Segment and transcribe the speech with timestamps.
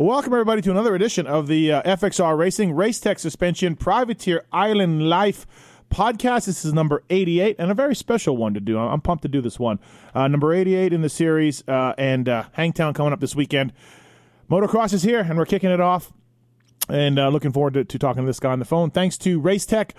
[0.00, 5.10] Welcome, everybody, to another edition of the uh, FXR Racing Race Tech Suspension Privateer Island
[5.10, 5.46] Life
[5.90, 6.46] podcast.
[6.46, 8.78] This is number 88 and a very special one to do.
[8.78, 9.78] I'm pumped to do this one.
[10.14, 13.74] Uh, number 88 in the series uh, and uh, Hangtown coming up this weekend.
[14.50, 16.14] Motocross is here and we're kicking it off
[16.88, 18.90] and uh, looking forward to, to, talking to this guy on the phone.
[18.90, 19.94] Thanks to Race Tech.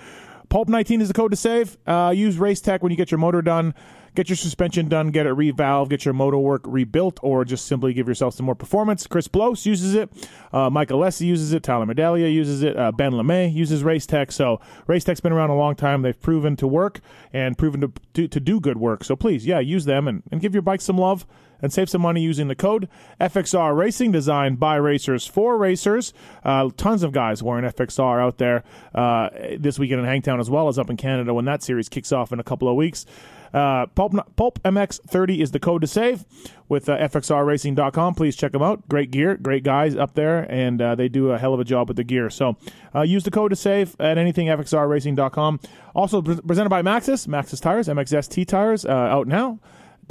[0.51, 1.77] Pulp 19 is the code to save.
[1.87, 3.73] Uh, use Race Tech when you get your motor done
[4.15, 7.93] get your suspension done, get it revalved, get your motor work rebuilt, or just simply
[7.93, 9.07] give yourself some more performance.
[9.07, 10.09] Chris Blose uses it.
[10.51, 11.63] Uh, Michael Alessi uses it.
[11.63, 12.77] Tyler Medaglia uses it.
[12.77, 14.31] Uh, ben LeMay uses Race Tech.
[14.31, 16.01] So Race Tech's been around a long time.
[16.01, 16.99] They've proven to work
[17.31, 19.03] and proven to, to, to do good work.
[19.03, 21.25] So please, yeah, use them and, and give your bike some love
[21.61, 22.87] and save some money using the code
[23.19, 26.13] FXR Racing, designed by racers for racers.
[26.43, 28.63] Uh, tons of guys wearing FXR out there
[28.95, 32.11] uh, this weekend in Hangtown as well as up in Canada when that series kicks
[32.11, 33.05] off in a couple of weeks.
[33.53, 36.23] Uh, Pulp, Pulp MX30 is the code to save
[36.69, 38.15] with uh, FXRRacing.com.
[38.15, 38.87] Please check them out.
[38.87, 41.87] Great gear, great guys up there, and uh, they do a hell of a job
[41.89, 42.29] with the gear.
[42.29, 42.55] So
[42.95, 45.59] uh, use the code to save at anything FXRRacing.com.
[45.93, 49.59] Also presented by Maxxis, Maxxis Tires, MXST Tires, uh, out now.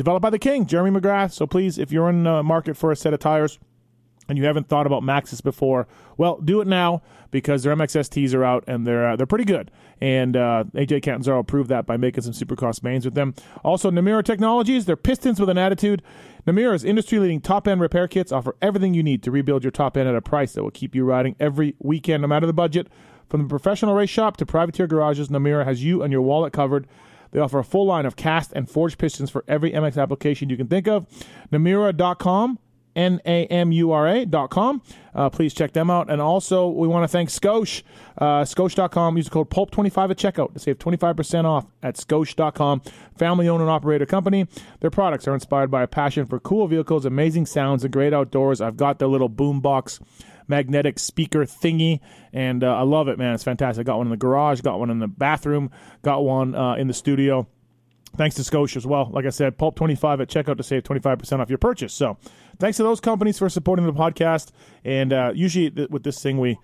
[0.00, 1.30] Developed by the King, Jeremy McGrath.
[1.34, 3.58] So please, if you're in the market for a set of tires,
[4.30, 8.42] and you haven't thought about Maxxis before, well, do it now because their MXSTs are
[8.42, 9.70] out and they're uh, they're pretty good.
[10.00, 13.34] And uh, AJ Catanzaro proved that by making some Supercross mains with them.
[13.62, 16.02] Also, Namura Technologies, they're pistons with an attitude.
[16.46, 20.14] Namura's industry-leading top-end repair kits offer everything you need to rebuild your top end at
[20.14, 22.88] a price that will keep you riding every weekend, no matter the budget.
[23.28, 26.86] From the professional race shop to privateer garages, Namura has you and your wallet covered.
[27.32, 30.56] They offer a full line of cast and forged pistons for every MX application you
[30.56, 31.06] can think of.
[31.52, 32.58] Namura.com
[32.96, 34.82] N-A-M-U-R-A.com.
[35.14, 36.10] Uh, please check them out.
[36.10, 37.82] And also, we want to thank Scosche,
[38.18, 39.16] uh, Scosche.com.
[39.16, 42.82] Use the code PULP25 at checkout to save 25% off at Scosche.com.
[43.16, 44.46] Family-owned and operated company.
[44.80, 48.60] Their products are inspired by a passion for cool vehicles, amazing sounds, and great outdoors.
[48.60, 50.00] I've got their little boombox
[50.50, 52.00] magnetic speaker thingy,
[52.34, 53.32] and uh, I love it, man.
[53.34, 53.84] It's fantastic.
[53.84, 55.70] I Got one in the garage, got one in the bathroom,
[56.02, 57.46] got one uh, in the studio.
[58.16, 59.08] Thanks to Scosche as well.
[59.12, 61.94] Like I said, Pulp25 at checkout to save 25% off your purchase.
[61.94, 62.18] So
[62.58, 64.50] thanks to those companies for supporting the podcast.
[64.84, 66.58] And uh, usually th- with this thing, we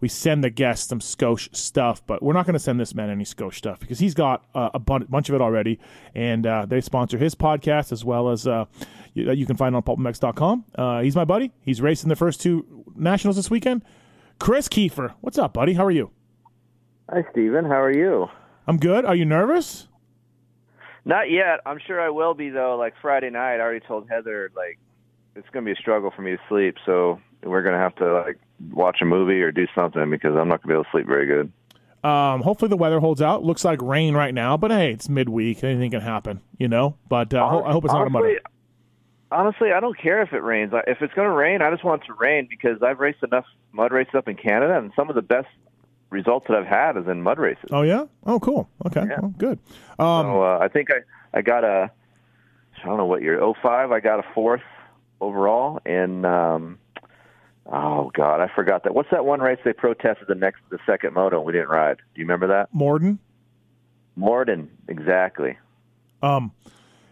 [0.00, 3.10] we send the guests some Scosche stuff, but we're not going to send this man
[3.10, 5.78] any Scosche stuff because he's got uh, a bu- bunch of it already.
[6.14, 8.66] And uh, they sponsor his podcast as well as uh,
[9.14, 10.64] you, you, can find on pulpmx.com.
[10.74, 11.52] Uh, he's my buddy.
[11.62, 13.82] He's racing the first two nationals this weekend.
[14.38, 15.74] Kris Keefer, what's up, buddy?
[15.74, 16.10] How are you?
[17.10, 17.64] Hi, Steven.
[17.64, 18.28] How are you?
[18.66, 19.04] I'm good.
[19.04, 19.88] Are you nervous?
[21.04, 21.60] Not yet.
[21.64, 22.76] I'm sure I will be though.
[22.76, 24.78] Like Friday night, I already told Heather like
[25.34, 26.76] it's going to be a struggle for me to sleep.
[26.84, 28.38] So we're going to have to like
[28.70, 31.06] watch a movie or do something because I'm not going to be able to sleep
[31.06, 31.52] very good.
[32.04, 33.42] Um, hopefully the weather holds out.
[33.42, 35.64] Looks like rain right now, but hey, it's midweek.
[35.64, 36.96] Anything can happen, you know.
[37.08, 38.40] But uh, honestly, I hope it's not a a
[39.30, 40.72] Honestly, I don't care if it rains.
[40.86, 43.44] If it's going to rain, I just want it to rain because I've raced enough
[43.72, 45.48] mud races up in Canada, and some of the best
[46.10, 47.68] results that I've had is in mud races.
[47.70, 48.06] Oh yeah.
[48.24, 48.68] Oh cool.
[48.86, 49.04] Okay.
[49.08, 49.20] Yeah.
[49.20, 49.58] Well, good.
[49.98, 51.90] Um, so uh, I think I I got a
[52.82, 53.40] I don't know what year.
[53.40, 53.92] Oh five.
[53.92, 54.62] I got a fourth
[55.20, 56.78] overall, and um,
[57.66, 58.94] oh god, I forgot that.
[58.94, 61.98] What's that one race they protested the next the second moto and we didn't ride?
[61.98, 62.72] Do you remember that?
[62.72, 63.18] Morden.
[64.16, 65.58] Morden, exactly.
[66.22, 66.52] Um,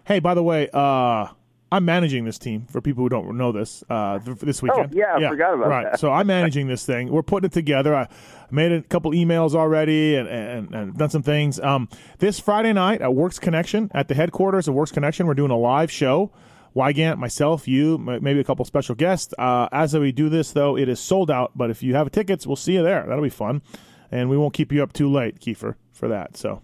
[0.04, 1.28] hey, by the way, uh,
[1.72, 4.92] I'm managing this team for people who don't know this uh, this weekend.
[4.94, 5.84] Oh, yeah, I forgot about right.
[5.84, 6.00] that.
[6.00, 7.10] so I'm managing this thing.
[7.10, 7.94] We're putting it together.
[7.94, 8.08] I
[8.52, 11.58] made a couple emails already and, and, and done some things.
[11.58, 11.88] Um,
[12.18, 15.58] this Friday night at Works Connection at the headquarters of Works Connection, we're doing a
[15.58, 16.30] live show.
[16.76, 19.32] Weigandt, myself, you, maybe a couple special guests.
[19.38, 21.52] Uh, as we do this, though, it is sold out.
[21.56, 23.02] But if you have tickets, we'll see you there.
[23.08, 23.62] That'll be fun,
[24.10, 26.36] and we won't keep you up too late, Keefer, for that.
[26.36, 26.60] So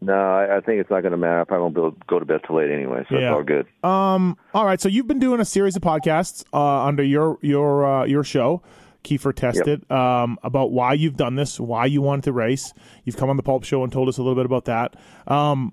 [0.00, 1.40] no, I, I think it's not going to matter.
[1.40, 3.28] I probably won't be able to go to bed till late anyway, so yeah.
[3.28, 3.66] it's all good.
[3.82, 4.80] Um, all right.
[4.80, 8.62] So you've been doing a series of podcasts uh, under your your uh, your show,
[9.02, 9.90] Keefer Tested, yep.
[9.90, 12.72] um, about why you've done this, why you wanted to race.
[13.04, 14.94] You've come on the Pulp Show and told us a little bit about that.
[15.26, 15.72] Um,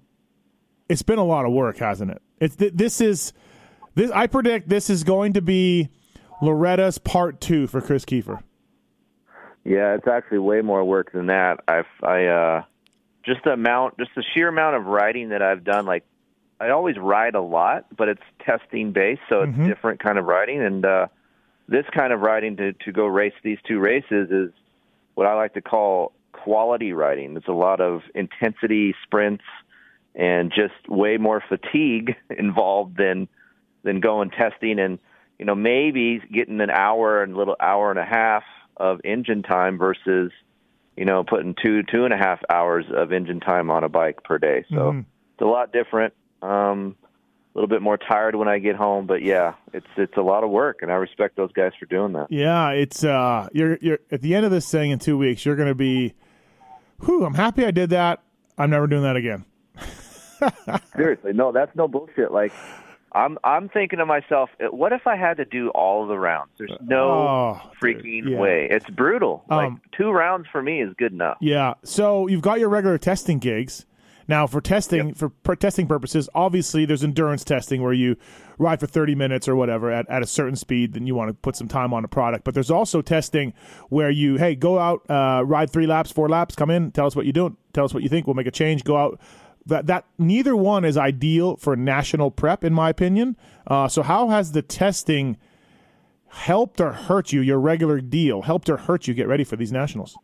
[0.90, 2.22] it's been a lot of work, hasn't it?
[2.40, 3.32] It's th- this is
[3.94, 4.10] this.
[4.10, 5.90] I predict this is going to be
[6.42, 8.42] Loretta's part two for Kris Keefer.
[9.64, 11.60] Yeah, it's actually way more work than that.
[11.68, 12.26] I've I.
[12.26, 12.64] Uh
[13.26, 15.86] just the amount, just the sheer amount of writing that I've done.
[15.86, 16.06] Like
[16.60, 19.68] I always write a lot, but it's testing based, so it's mm-hmm.
[19.68, 20.62] different kind of writing.
[20.62, 21.08] And uh,
[21.68, 24.52] this kind of writing to to go race these two races is
[25.16, 27.36] what I like to call quality writing.
[27.38, 29.44] It's a lot of intensity sprints
[30.14, 33.28] and just way more fatigue involved than
[33.84, 35.00] than going testing and
[35.40, 38.44] you know maybe getting an hour and a little hour and a half
[38.78, 40.32] of engine time versus
[40.98, 44.24] you know, putting two two and a half hours of engine time on a bike
[44.24, 44.66] per day.
[44.70, 45.00] So mm-hmm.
[45.00, 46.14] it's a lot different.
[46.42, 46.96] Um,
[47.56, 49.08] a little bit more tired when I get home.
[49.08, 52.14] But yeah, it's it's a lot of work, and I respect those guys for doing
[52.14, 52.28] that.
[52.30, 55.46] Yeah, it's uh, you're you're at the end of this thing in two weeks.
[55.46, 56.14] You're going to be,
[57.04, 58.22] whew, I'm happy I did that.
[58.58, 59.46] I'm never doing that again.
[60.96, 62.32] Seriously, no, that's no bullshit.
[62.32, 62.54] Like.
[63.16, 66.52] I'm I'm thinking to myself, what if I had to do all the rounds?
[66.58, 68.38] There's no Oh, freaking yeah.
[68.38, 68.68] way.
[68.70, 69.44] It's brutal.
[69.50, 71.38] like Um, two rounds for me is good enough.
[71.40, 71.76] Yeah.
[71.84, 73.86] So you've got your regular testing gigs.
[74.28, 78.16] Now, for testing, for per testing purposes, obviously there's endurance testing where you
[78.58, 81.34] ride for 30 minutes or whatever at, at a certain speed, then you want to
[81.36, 82.44] put some time on a product.
[82.44, 83.54] But there's also testing
[83.90, 87.16] where you, hey, go out, uh, ride three laps, four laps, come in, tell us
[87.16, 89.20] what you're doing, tell us what you think, we'll make a change, go out.
[89.68, 93.36] That, that neither one is ideal for national prep, in my opinion.
[93.66, 95.38] Uh, so, how has the testing
[96.28, 99.72] helped or hurt you, your regular deal, helped or hurt you get ready for these
[99.72, 100.18] nationals?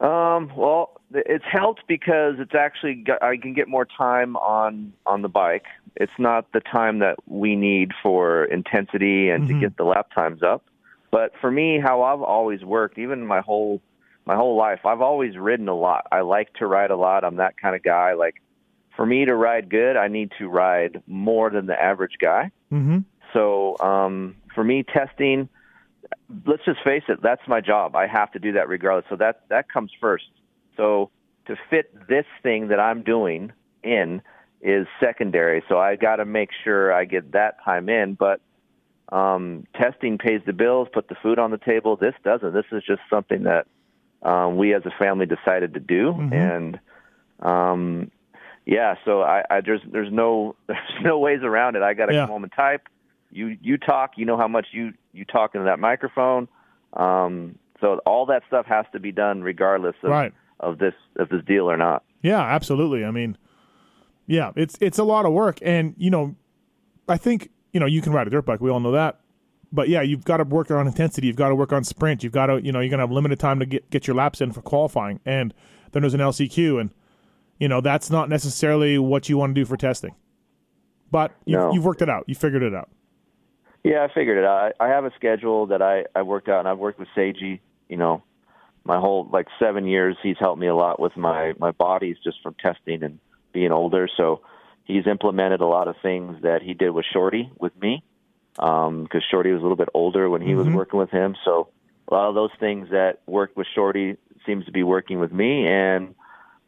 [0.00, 5.22] Um, well, it's helped because it's actually got, I can get more time on on
[5.22, 5.64] the bike.
[5.96, 9.48] It's not the time that we need for intensity and Mhm.
[9.48, 10.62] to get the lap times up.
[11.10, 13.80] But for me, how I've always worked, even my whole
[14.26, 16.06] my whole life, I've always ridden a lot.
[16.12, 17.24] I like to ride a lot.
[17.24, 18.12] I'm that kind of guy.
[18.12, 18.34] Like
[18.98, 22.50] for me to ride good, I need to ride more than the average guy.
[22.72, 22.98] Mm-hmm.
[23.32, 25.48] So um, for me, testing,
[26.44, 27.94] let's just face it, that's my job.
[27.94, 29.04] I have to do that regardless.
[29.08, 30.24] So that that comes first.
[30.76, 31.10] So
[31.46, 33.52] to fit this thing that I'm doing
[33.84, 34.20] in
[34.60, 35.62] is secondary.
[35.68, 38.14] So I got to make sure I get that time in.
[38.14, 38.40] But
[39.10, 41.94] um, testing pays the bills, put the food on the table.
[41.94, 42.52] This doesn't.
[42.52, 43.68] This is just something that
[44.24, 46.32] um, we as a family decided to do, Mhm.
[46.32, 46.80] and
[47.38, 48.10] um,
[48.68, 48.94] yeah.
[49.04, 51.82] So I, I there's there's no there's no ways around it.
[51.82, 52.20] I got to Yeah.
[52.22, 52.82] come home and type.
[53.32, 54.12] You you talk.
[54.16, 56.46] You know how much you you talk into that microphone.
[56.92, 60.32] Um, so all that stuff has to be done regardless of Right.
[60.60, 62.04] of this of this deal or not.
[62.22, 63.04] Yeah, absolutely.
[63.04, 63.36] I mean,
[64.26, 66.34] yeah, it's it's a lot of work, and you know,
[67.08, 68.60] I think you know you can ride a dirt bike.
[68.60, 69.20] We all know that,
[69.72, 71.26] but yeah, you've got to work on intensity.
[71.28, 72.22] You've got to work on sprint.
[72.24, 74.40] You've got to you know you're gonna have limited time to get get your laps
[74.40, 75.54] in for qualifying, and
[75.92, 76.90] then there's an LCQ, and
[77.58, 80.14] you know that's not necessarily what you want to do for testing.
[81.10, 81.72] But you've, No.
[81.72, 82.24] you've worked it out.
[82.26, 82.88] You figured it out.
[83.84, 84.72] Yeah, I figured it out.
[84.80, 87.60] I I have a schedule that I I worked out, and I've worked with Seiji.
[87.88, 88.22] You know,
[88.84, 90.16] my whole like seven years.
[90.22, 93.18] He's helped me a lot with my my bodies just from testing and
[93.52, 94.08] being older.
[94.16, 94.42] So
[94.84, 98.02] he's implemented a lot of things that he did with Shorty with me,
[98.56, 100.74] because Shorty was a little bit older when he was Mhm.
[100.74, 101.34] working with him.
[101.44, 101.68] So
[102.08, 105.66] a lot of those things that worked with Shorty seems to be working with me,
[105.66, 106.14] and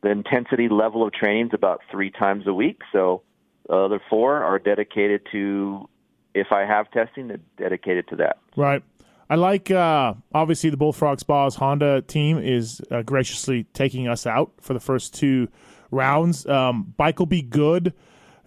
[0.03, 2.81] the intensity level of training is about three times a week.
[2.93, 3.23] So
[3.69, 5.89] the other four are dedicated to
[6.35, 8.39] if I have testing, they're dedicated to that.
[8.57, 8.83] Right.
[9.29, 14.53] I like uh, obviously the Bullfrog Spas Honda team is uh, graciously taking us out
[14.61, 15.49] for the first two
[15.91, 16.47] rounds.
[16.47, 17.95] Um, bike will be good.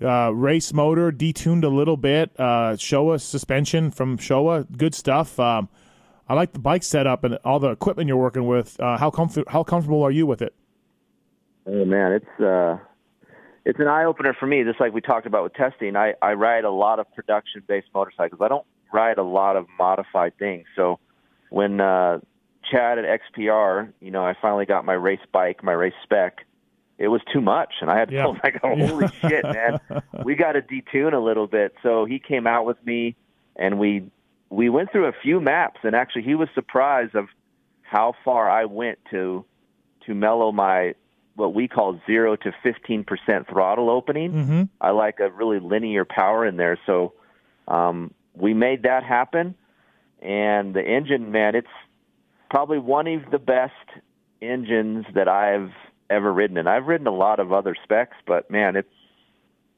[0.01, 2.31] Uh, race motor detuned a little bit.
[2.38, 5.39] Uh, Showa suspension from Showa, good stuff.
[5.39, 5.69] Um,
[6.27, 8.77] I like the bike setup and all the equipment you're working with.
[8.79, 10.53] Uh, how comfort how comfortable are you with it?
[11.65, 12.77] Oh man, it's uh,
[13.65, 14.63] it's an eye opener for me.
[14.63, 17.88] Just like we talked about with testing, I I ride a lot of production based
[17.94, 18.42] motorcycles.
[18.42, 20.65] I don't ride a lot of modified things.
[20.75, 21.00] So
[21.50, 22.19] when uh,
[22.69, 23.06] Chad at
[23.38, 26.45] XPR, you know, I finally got my race bike, my race spec.
[26.98, 28.21] It was too much, and I had to Yeah.
[28.24, 29.80] tell him, go, "Holy shit, man!
[30.24, 33.15] We got to detune a little bit." So he came out with me,
[33.56, 34.12] and we
[34.50, 37.27] we went through a few maps, and actually, he was surprised of
[37.81, 39.46] how far I went to
[40.05, 40.93] to mellow my
[41.36, 44.32] what we call zero to fifteen percent throttle opening.
[44.34, 44.63] Mm-hmm.
[44.80, 47.13] I like a really linear power in there, so
[47.68, 49.56] um, we made that happen.
[50.22, 51.68] And the engine, man, it's
[52.50, 53.74] probably one of the best
[54.42, 55.72] engines that I've
[56.10, 56.58] ever ridden.
[56.58, 58.88] And I've ridden a lot of other specs, but man, it's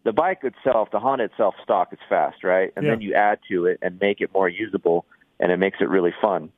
[0.04, 2.72] the bike itself, the Honda itself, stock is fast, right?
[2.76, 5.06] And then you add to it and make it more usable,
[5.40, 6.52] and it makes it really fun.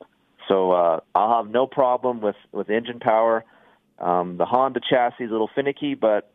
[0.48, 3.44] So uh, I'll have no problem with with engine power.
[4.00, 6.32] Um, the Honda chassis is a little finicky, but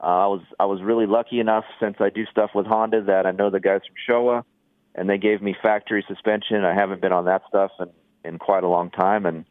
[0.00, 3.26] uh, I was I was really lucky enough since I do stuff with Honda that
[3.26, 4.44] I know the guys from Showa,
[4.94, 6.64] and they gave me factory suspension.
[6.64, 7.88] I haven't been on that stuff in
[8.24, 9.44] in quite a long time, and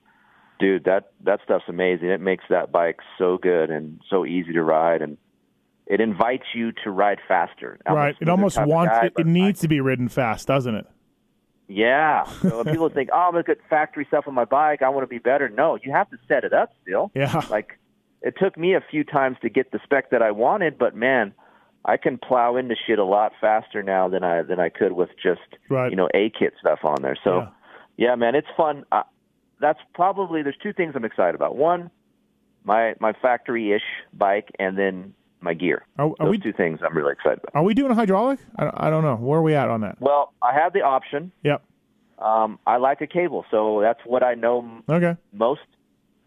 [0.60, 2.10] dude, that that stuff's amazing.
[2.10, 5.18] It makes that bike so good and so easy to ride, and
[5.86, 7.80] it invites you to ride faster.
[7.86, 8.16] I'm Right.
[8.20, 10.88] It almost wants guy, it, it needs to be ridden fast, doesn't it?
[11.68, 12.24] Yeah.
[12.42, 14.82] So when people think, "Oh, I'm gonna get factory stuff on my bike.
[14.82, 17.12] I want to be better." No, you have to set it up still.
[17.14, 17.42] Yeah.
[17.50, 17.78] Like
[18.22, 21.34] it took me a few times to get the spec that I wanted, but man,
[21.86, 25.10] I can plow into shit a lot faster now than I than I could with
[25.22, 25.90] just Right.
[25.92, 27.18] you know a kit stuff on there.
[27.24, 28.10] So Yeah.
[28.10, 28.86] yeah, man, it's fun.
[28.92, 29.04] Uh,
[29.60, 31.56] that's probably there's two things I'm excited about.
[31.56, 31.90] One,
[32.64, 33.82] my my factory ish
[34.14, 35.84] bike, and then my gear.
[35.98, 37.56] Are, are Those we two things I'm really excited about.
[37.60, 38.40] are we doing a hydraulic?
[38.58, 39.16] I, I don't know.
[39.16, 40.00] Where are we at on that?
[40.02, 41.32] Well, I have the option.
[41.44, 41.64] Yep.
[42.20, 45.16] Um, I like a cable, so that's what I know Okay.
[45.34, 45.62] most,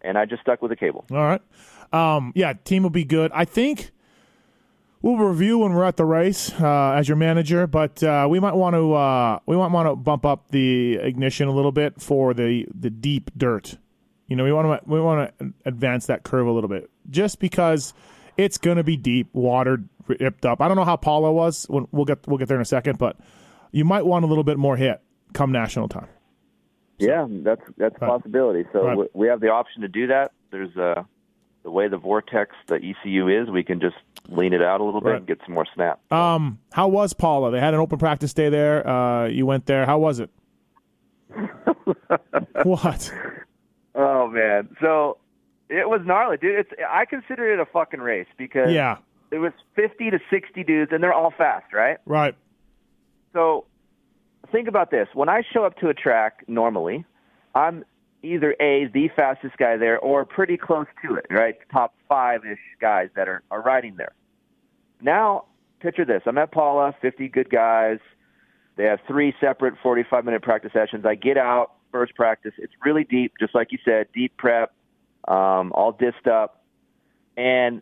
[0.01, 1.03] and I just stuck with a cable.
[1.11, 1.41] All right.
[1.91, 3.29] Um, yeah, team will be good.
[3.33, 3.91] I think
[5.01, 8.55] we'll review when we're at the race uh, as your manager, but uh, we might
[8.55, 12.33] want to uh, we might want to bump up the ignition a little bit for
[12.33, 13.77] the the deep dirt.
[14.27, 17.39] You know, we want to we want to advance that curve a little bit, just
[17.39, 17.93] because
[18.37, 20.61] it's going to be deep, watered, ripped up.
[20.61, 21.65] I don't know how Pala was.
[21.69, 23.17] We'll we'll get we'll get there in a second, but
[23.71, 25.01] you might want a little bit more hit
[25.33, 26.07] come national time.
[26.97, 28.65] Yeah, that's that's a possibility.
[28.73, 29.15] So Right.
[29.15, 30.33] we, have the option to do that.
[30.51, 31.03] There's uh,
[31.63, 33.95] the way the vortex, the ECU is, we can just
[34.27, 35.17] lean it out a little bit Right.
[35.17, 35.99] and get some more snap.
[36.11, 37.49] Um, how was Pala?
[37.51, 38.87] They had an open practice day there.
[38.87, 39.85] Uh, you went there.
[39.85, 40.29] How was it?
[42.63, 43.11] what?
[43.95, 45.17] Oh man, so
[45.71, 46.59] it was gnarly, dude.
[46.59, 48.97] It's I consider it a fucking race because Yeah.
[49.31, 51.97] it was 50 to 60 dudes, and they're all fast, right?
[52.05, 52.35] Right.
[53.33, 53.65] So
[54.51, 55.07] think about this.
[55.13, 57.05] When I show up to a track normally,
[57.55, 57.85] I'm
[58.23, 61.55] either A, the fastest guy there, or pretty close to it, right?
[61.71, 64.11] Top five ish guys that are, are riding there.
[65.01, 65.45] Now,
[65.79, 66.21] picture this.
[66.27, 67.97] I'm at Pala, 50 good guys.
[68.75, 71.05] They have three separate 45 minute practice sessions.
[71.05, 72.53] I get out, first practice.
[72.57, 74.71] It's really deep, just like you said, deep prep,
[75.27, 76.63] um, all dissed up.
[77.37, 77.81] And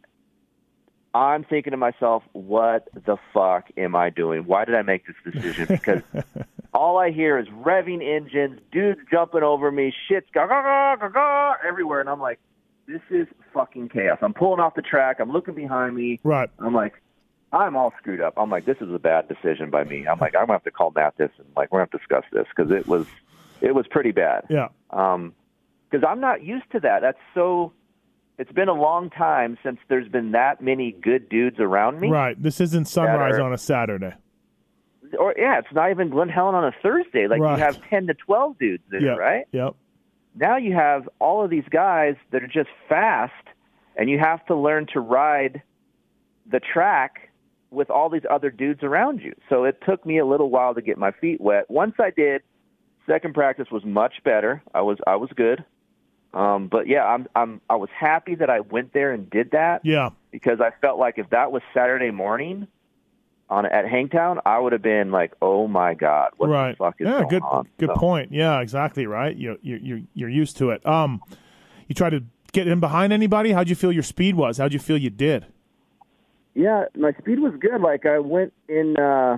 [1.13, 4.43] I'm thinking to myself, what the fuck am I doing?
[4.43, 5.67] Why did I make this decision?
[5.67, 6.01] Because
[6.73, 11.53] all I hear is revving engines, dudes jumping over me, shit's ga ga ga ga
[11.67, 12.39] everywhere, and I'm like,
[12.87, 14.19] this is fucking chaos.
[14.21, 15.19] I'm pulling off the track.
[15.19, 16.19] I'm looking behind me.
[16.23, 16.49] Right.
[16.59, 17.01] I'm like,
[17.51, 18.33] I'm all screwed up.
[18.37, 20.07] I'm like, this is a bad decision by me.
[20.07, 21.97] I'm like, I'm gonna have to call Matt this, and like, we're gonna have to
[21.97, 23.07] discuss this because it was,
[23.61, 24.45] it was pretty bad.
[24.49, 24.69] Yeah.
[24.91, 25.33] Um,
[25.89, 27.01] because I'm not used to that.
[27.01, 27.73] That's so.
[28.37, 32.09] It's been a long time since there's been that many good dudes around me.
[32.09, 32.41] Right.
[32.41, 33.43] This isn't sunrise Better.
[33.43, 34.13] on a Saturday.
[35.19, 37.27] Or yeah, it's not even Glen Helen on a Thursday.
[37.27, 37.57] Like Right.
[37.57, 39.15] you have ten to twelve dudes there, Yeah.
[39.15, 39.45] right?
[39.51, 39.75] Yep.
[40.35, 43.33] Now you have all of these guys that are just fast,
[43.97, 45.61] and you have to learn to ride
[46.49, 47.29] the track
[47.71, 49.33] with all these other dudes around you.
[49.49, 51.69] So it took me a little while to get my feet wet.
[51.69, 52.41] Once I did,
[53.05, 54.63] second practice was much better.
[54.73, 55.65] I was I was good.
[56.33, 59.81] Um, but yeah, I'm I'm I was happy that I went there and did that
[59.83, 60.09] Yeah.
[60.31, 62.67] because I felt like if that was Saturday morning
[63.49, 66.73] on at Hangtown, I would have been like, "Oh my god, what right.
[66.73, 67.13] the fuck is yeah.
[67.17, 67.41] going Good.
[67.41, 68.31] on?" Good So- point.
[68.31, 68.59] Yeah.
[68.61, 69.07] Exactly.
[69.07, 69.35] Right.
[69.35, 70.85] You you you you're used to it.
[70.85, 71.19] Um,
[71.87, 73.51] you try to get in behind anybody.
[73.51, 74.59] How'd you feel your speed was?
[74.59, 75.47] How'd you feel you did?
[76.53, 77.81] Yeah, my speed was good.
[77.81, 78.97] Like I went in.
[78.97, 79.37] uh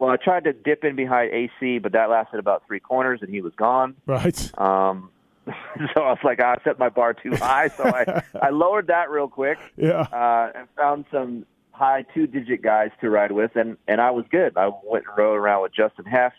[0.00, 3.30] Well, I tried to dip in behind AC, but that lasted about three corners, and
[3.30, 3.94] he was gone.
[4.06, 4.50] Right.
[4.58, 5.10] Um,
[5.94, 9.10] so I was like, I set my bar too high, so I I lowered that
[9.10, 10.02] real quick Yeah.
[10.12, 14.56] uh, and found some high two-digit guys to ride with, and and I was good.
[14.56, 16.32] I went and rode around with Justin Hoeft,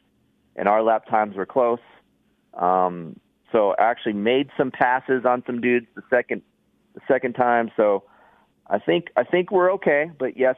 [0.56, 1.80] and our lap times were close.
[2.54, 3.20] Um,
[3.52, 6.42] so I actually made some passes on some dudes the second
[6.96, 7.72] the second time.
[7.76, 8.04] So
[8.68, 10.12] I think I think we're okay.
[10.18, 10.56] But yes,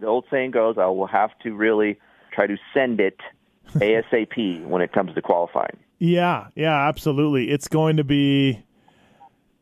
[0.00, 1.98] the old saying goes, I will have to really
[2.32, 3.18] try to send it
[3.74, 5.76] ASAP when it comes to qualifying.
[5.98, 7.50] Yeah, yeah, absolutely.
[7.50, 8.62] It's going to be.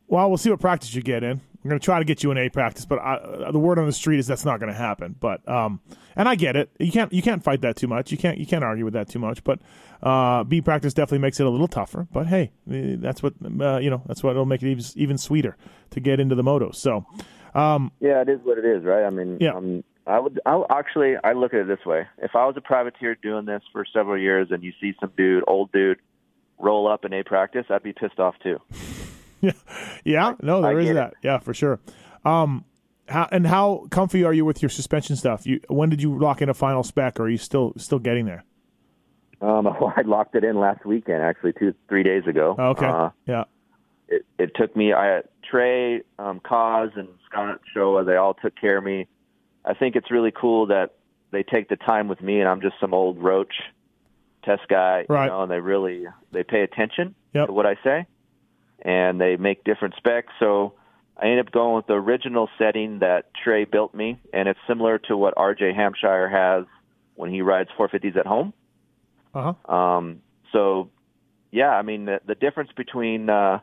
[0.09, 1.40] Well, we'll see what practice you get in.
[1.64, 3.87] I'm going to try to get you an A practice, but I, the word on
[3.87, 5.14] the street is that's not going to happen.
[5.18, 5.80] But um,
[6.16, 6.71] and I get it.
[6.80, 8.11] You can't you can't fight that too much.
[8.11, 9.44] You can't you can't argue with that too much.
[9.44, 9.61] But
[10.02, 12.09] uh, B practice definitely makes it a little tougher.
[12.12, 14.02] But hey, eh, that's what uh, you know.
[14.06, 15.56] That's what will make it even, even sweeter
[15.90, 16.73] to get into the moto.
[16.73, 17.06] So
[17.54, 19.04] Yeah, it is what it is, right?
[19.04, 19.52] I mean, Yeah.
[19.52, 20.40] um, I would.
[20.44, 23.44] I would- actually, I look at it this way: if I was a privateer doing
[23.44, 25.99] this for several years, and you see some dude, old dude,
[26.59, 28.61] roll up in a practice, I'd be pissed off too.
[29.40, 29.52] yeah,
[30.04, 30.94] yeah, no, there I is get it.
[30.94, 31.14] that.
[31.23, 31.78] Yeah, for sure.
[32.25, 32.64] Um,
[33.09, 35.47] how, and how comfy are you with your suspension stuff?
[35.47, 38.26] You when did you lock in a final spec, or are you still still getting
[38.26, 38.44] there?
[39.40, 39.66] Um,
[39.97, 42.54] I locked it in last weekend, actually, two, three days ago.
[42.59, 43.44] Oh, okay, Uh, yeah,
[44.09, 44.92] it, it took me.
[44.92, 48.06] I Trey, um, Cause, and Scott Showa.
[48.06, 49.06] They all took care of me.
[49.64, 50.95] I think it's really cool that
[51.31, 53.54] they take the time with me, and I'm just some old roach
[54.45, 55.25] test guy, Right.
[55.25, 57.47] you know, and they really they pay attention Yep.
[57.47, 58.07] to what I say,
[58.81, 60.33] and they make different specs.
[60.40, 60.75] So
[61.16, 64.99] I ended up going with the original setting that Trey built me, and it's similar
[65.09, 66.64] to what RJ Hampshire has
[67.14, 68.52] when he rides 450s at home.
[69.35, 70.90] uh huh, Um, so,
[71.50, 73.61] yeah, I mean, the, the difference between uh,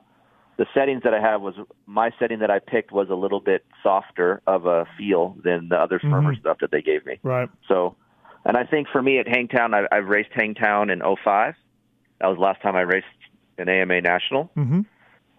[0.59, 3.65] the settings that I have was my setting that I picked was a little bit
[3.81, 7.17] softer of a feel than the other firmer stuff that they gave me.
[7.23, 7.95] right, So,
[8.43, 11.55] and I think for me at Hangtown, I, I've raced Hangtown in '05.
[12.19, 13.07] That was the last time I raced
[13.57, 14.51] an AMA National.
[14.57, 14.81] mm-hmm.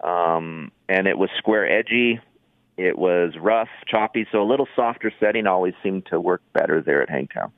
[0.07, 2.19] Um, and it was square edgy.
[2.75, 7.03] It was rough, choppy, so a little softer setting always seemed to work better there
[7.03, 7.51] at Hangtown.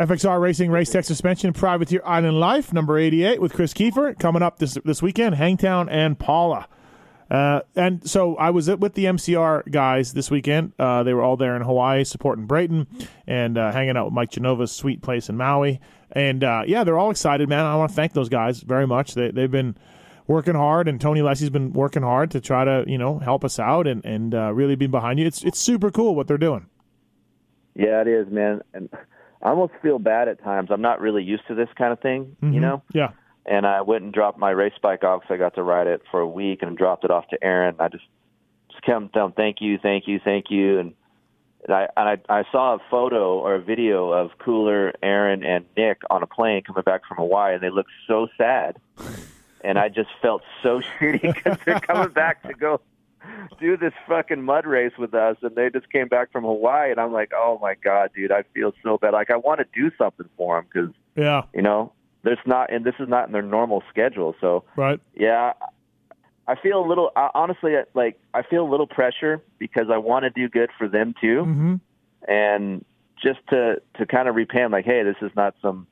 [0.00, 4.58] FXR Racing Race Tech Suspension Privateer Island Life, number 88 with Kris Keefer, coming up
[4.58, 6.66] this this weekend, Hangtown and Pala.
[7.30, 10.72] Uh, and so I was with the MCR guys this weekend.
[10.78, 12.86] Uh, they were all there in Hawaii supporting Brayton
[13.26, 15.82] and uh, hanging out with Mike Genova's sweet place in Maui.
[16.12, 17.66] And uh, yeah, they're all excited, man.
[17.66, 19.12] I want to thank those guys very much.
[19.12, 19.76] They, they've been
[20.26, 23.58] working hard, and Tony Alessi's been working hard to try to you know help us
[23.58, 25.26] out and and uh, really be behind you.
[25.26, 26.68] It's it's super cool what they're doing.
[27.74, 28.62] Yeah, it is, man.
[28.72, 28.88] And
[29.42, 30.70] I almost feel bad at times.
[30.70, 32.54] I'm not really used to this kind of thing, mm-hmm.
[32.54, 32.82] you know.
[32.92, 33.10] Yeah.
[33.46, 36.02] And I went and dropped my race bike off because I got to ride it
[36.10, 37.76] for a week and dropped it off to Aaron.
[37.78, 38.04] I just
[38.70, 40.94] just kept telling thank you, thank you, thank you, and
[41.68, 46.02] I and I, I saw a photo or a video of Cooler, Aaron, and Nick
[46.10, 48.76] on a plane coming back from Hawaii, and they looked so sad.
[49.62, 52.80] and I just felt so shitty because they're coming back to go
[53.60, 57.00] do this fucking mud race with us, and they just came back from Hawaii, and
[57.00, 59.12] I'm like, oh my god, dude, I feel so bad.
[59.12, 62.84] Like I want to do something for them because, yeah, you know, there's not, and
[62.84, 64.34] this is not in their normal schedule.
[64.40, 65.52] So, right, yeah,
[66.46, 70.30] I feel a little, honestly, like I feel a little pressure because I want to
[70.30, 71.74] do good for them too, mm-hmm.
[72.28, 72.84] and
[73.22, 75.86] just to to kind of repay them like, hey, this is not some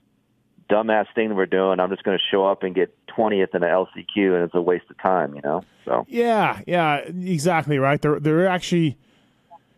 [0.71, 1.81] dumbass thing that we're doing.
[1.81, 4.61] I'm just going to show up and get 20th in an LCQ, and it's a
[4.61, 5.63] waste of time, you know.
[5.85, 8.01] So yeah, yeah, exactly right.
[8.01, 8.97] They're they're actually,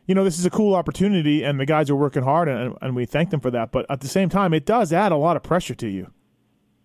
[0.06, 2.96] you know, this is a cool opportunity, and the guys are working hard, and and
[2.96, 3.72] we thank them for that.
[3.72, 6.10] But at the same time, it does add a lot of pressure to you.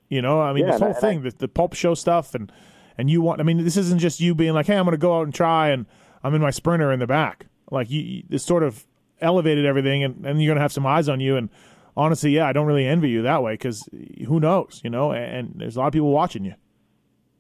[0.10, 2.52] You know, I mean, yeah, this whole thing, I, the, the pulp show stuff, and
[2.98, 3.42] and you want.
[3.42, 5.34] I mean, this isn't just you being like, hey, I'm going to go out and
[5.34, 5.86] try, and
[6.24, 7.48] I'm in my sprinter in the back.
[7.72, 8.86] Like you, this sort of
[9.20, 11.50] elevated everything, and, and you're going to have some eyes on you, and
[11.98, 13.88] honestly, yeah, I don't really envy you that way because
[14.28, 15.12] who knows, you know?
[15.12, 16.56] And, there's a lot of people watching you.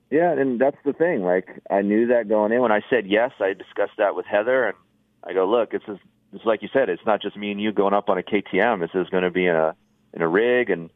[0.09, 1.23] Yeah, and that's the thing.
[1.23, 2.61] Like I knew that going in.
[2.61, 4.77] When I said yes, I discussed that with Heather, and
[5.23, 7.71] I go, look, it's just, it's like you said, it's not just me and you
[7.71, 8.81] going up on a KTM.
[8.81, 9.75] This is going to be in a
[10.13, 10.89] in a rig, and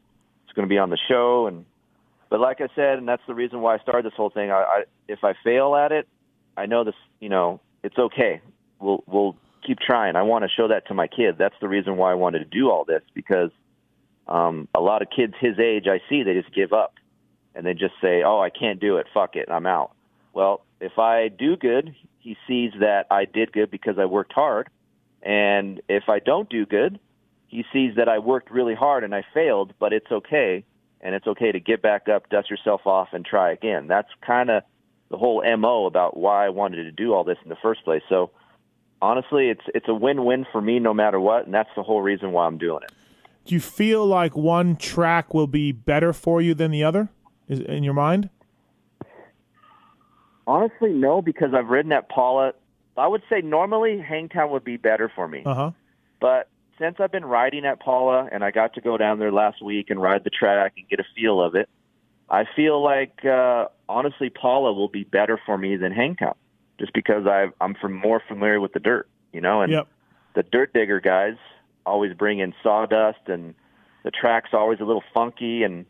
[0.46, 1.48] it's going to be on the show.
[1.48, 1.66] And
[2.30, 4.52] but like I said, and that's the reason why I started this whole thing.
[4.52, 6.08] I, I if I fail at it,
[6.56, 6.96] I know this.
[7.20, 8.42] You know, it's okay.
[8.80, 10.16] We'll we'll keep trying.
[10.16, 11.36] I want to show that to my kid.
[11.38, 13.52] That's the reason why I wanted to do all this because
[14.28, 16.94] um, a lot of kids his age I see they just give up
[17.56, 19.08] and they just say, "Oh, I can't do it.
[19.14, 19.50] Fuck it.
[19.50, 19.92] I'm out."
[20.34, 24.70] Well, if I do good, he sees that I did good because I worked hard.
[25.22, 27.00] And if I don't do good,
[27.48, 30.64] he sees that I worked really hard and I failed, but it's okay.
[31.02, 33.88] And it's okay to get back up, dust yourself off, and try again.
[33.88, 34.64] That's kind of
[35.10, 38.04] the whole MO about why I wanted to do all this in the first place.
[38.10, 38.32] So
[39.02, 42.32] honestly, it's it's a win-win for me no matter what, and that's the whole reason
[42.32, 42.92] why I'm doing it.
[43.46, 47.10] Do you feel like one track will be better for you than the other?
[47.48, 48.30] Is in your mind?
[50.46, 52.54] Honestly, no, because I've ridden at Pala.
[52.98, 55.44] I would say normally Hangtown would be better for me.
[55.46, 55.72] Uh-huh.
[56.20, 59.64] But since I've been riding at Pala and I got to go down there last
[59.64, 61.70] week and ride the track and get a feel of it,
[62.30, 66.36] I feel like uh, honestly Pala will be better for me than Hangtown
[66.80, 69.88] just because I I'm from more familiar with the dirt, you know, and yep.
[70.34, 71.36] the dirt digger guys
[71.86, 73.54] always bring in sawdust and
[74.04, 75.86] the track's always a little funky and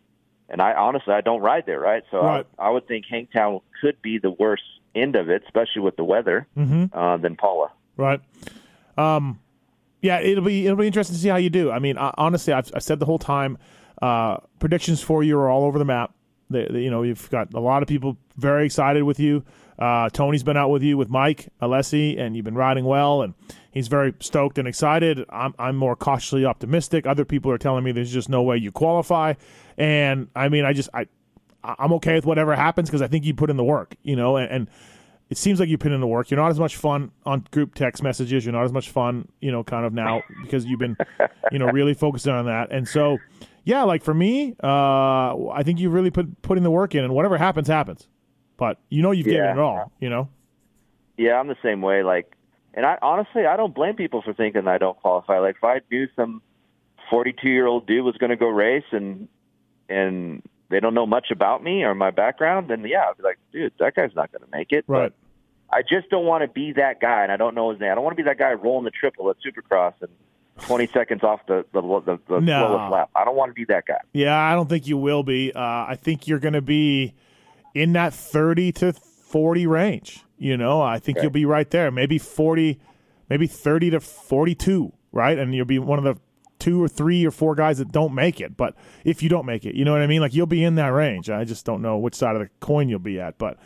[0.49, 2.03] and I honestly I don't ride there, right?
[2.11, 2.45] So right.
[2.57, 4.63] I, I would think Hangtown could be the worst
[4.95, 6.97] end of it, especially with the weather, mm-hmm.
[6.97, 7.71] uh, than Pala.
[7.95, 8.21] Right.
[8.97, 9.39] Um,
[10.01, 11.71] yeah, it'll be it'll be interesting to see how you do.
[11.71, 13.57] I mean, I, honestly, I've, I've, said the whole time,
[14.01, 16.13] uh, predictions for you are all over the map.
[16.49, 19.43] They, they, you know, you've got a lot of people very excited with you.
[19.79, 23.33] Uh, Tony's been out with you with Mike Alessi, and you've been riding well, and
[23.71, 25.23] he's very stoked and excited.
[25.29, 27.07] I'm, I'm more cautiously optimistic.
[27.07, 29.35] Other people are telling me there's just no way you qualify,
[29.77, 31.07] and I mean, I just I
[31.63, 34.37] I'm okay with whatever happens because I think you put in the work, you know,
[34.37, 34.69] and, and
[35.29, 36.31] it seems like you put in the work.
[36.31, 38.45] You're not as much fun on group text messages.
[38.45, 40.97] You're not as much fun, you know, kind of now because you've been,
[41.51, 42.71] you know, really focusing on that.
[42.71, 43.17] And so,
[43.63, 47.13] yeah, like for me, uh, I think you really put putting the work in, and
[47.13, 48.07] whatever happens, happens.
[48.59, 49.33] But you know you've yeah.
[49.33, 50.29] given it all, you know?
[51.17, 52.03] Yeah, I'm the same way.
[52.03, 52.35] Like,
[52.73, 55.39] and I honestly, I don't blame people for thinking I don't qualify.
[55.39, 56.41] Like, if I knew some
[57.09, 59.27] 42 year old dude was going to go race and
[59.87, 63.39] and they don't know much about me or my background, then yeah, I'd be like,
[63.51, 64.83] dude, that guy's not going to make it.
[64.87, 65.11] Right.
[65.11, 65.13] But
[65.75, 67.91] I just don't want to be that guy, and I don't know his name.
[67.91, 70.09] I don't want to be that guy rolling the triple at Supercross and
[70.61, 72.67] 20 seconds off the the, the, the no.
[72.67, 73.09] slowest lap.
[73.15, 74.01] I don't want to be that guy.
[74.11, 75.53] Yeah, I don't think you will be.
[75.53, 77.13] Uh, I think you're going to be
[77.73, 80.23] in that 30 to 40 range.
[80.37, 81.25] You know, I think okay.
[81.25, 81.91] you'll be right there.
[81.91, 82.79] Maybe 40,
[83.29, 85.37] maybe 30 to 42, right?
[85.37, 86.21] And you'll be one of the
[86.59, 88.55] two or three or four guys that don't make it.
[88.55, 90.21] But if you don't make it, you know what I mean?
[90.21, 91.29] Like you'll be in that range.
[91.29, 93.37] I just don't know which side of the coin you'll be at.
[93.37, 93.57] But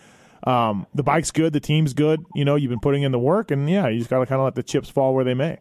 [0.46, 2.24] um, the bike's good, the team's good.
[2.34, 4.40] You know, you've been putting in the work, and yeah, you just got to kind
[4.40, 5.60] of let the chips fall where they may.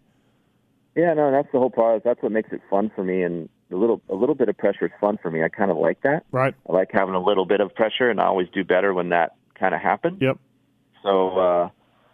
[0.94, 2.04] Yeah, no, that's the whole part.
[2.04, 4.86] That's what makes it fun for me, and a little a little bit of pressure
[4.86, 5.42] is fun for me.
[5.42, 6.24] I kind of like that.
[6.30, 6.54] Right.
[6.68, 9.36] I like having a little bit of pressure, and I always do better when that
[9.58, 10.18] kind of happens.
[10.20, 10.38] Yep.
[11.02, 11.68] So, uh,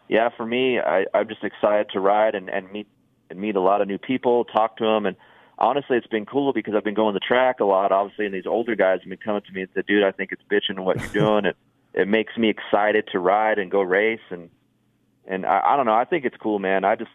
[0.09, 2.89] yeah, for me, I, I'm just excited to ride and, and meet
[3.31, 5.17] and meet a lot of new people, talk to them, and
[5.59, 8.47] honestly, it's been cool because I've been going the track a lot, obviously, and these
[8.47, 10.99] older guys have been coming to me and said, "Dude, I think it's bitching what
[10.99, 11.57] you're doing." it
[11.95, 14.51] it makes me excited to ride and go race, and
[15.27, 16.85] and I, I don't know, I think it's cool, man.
[16.85, 17.11] I just,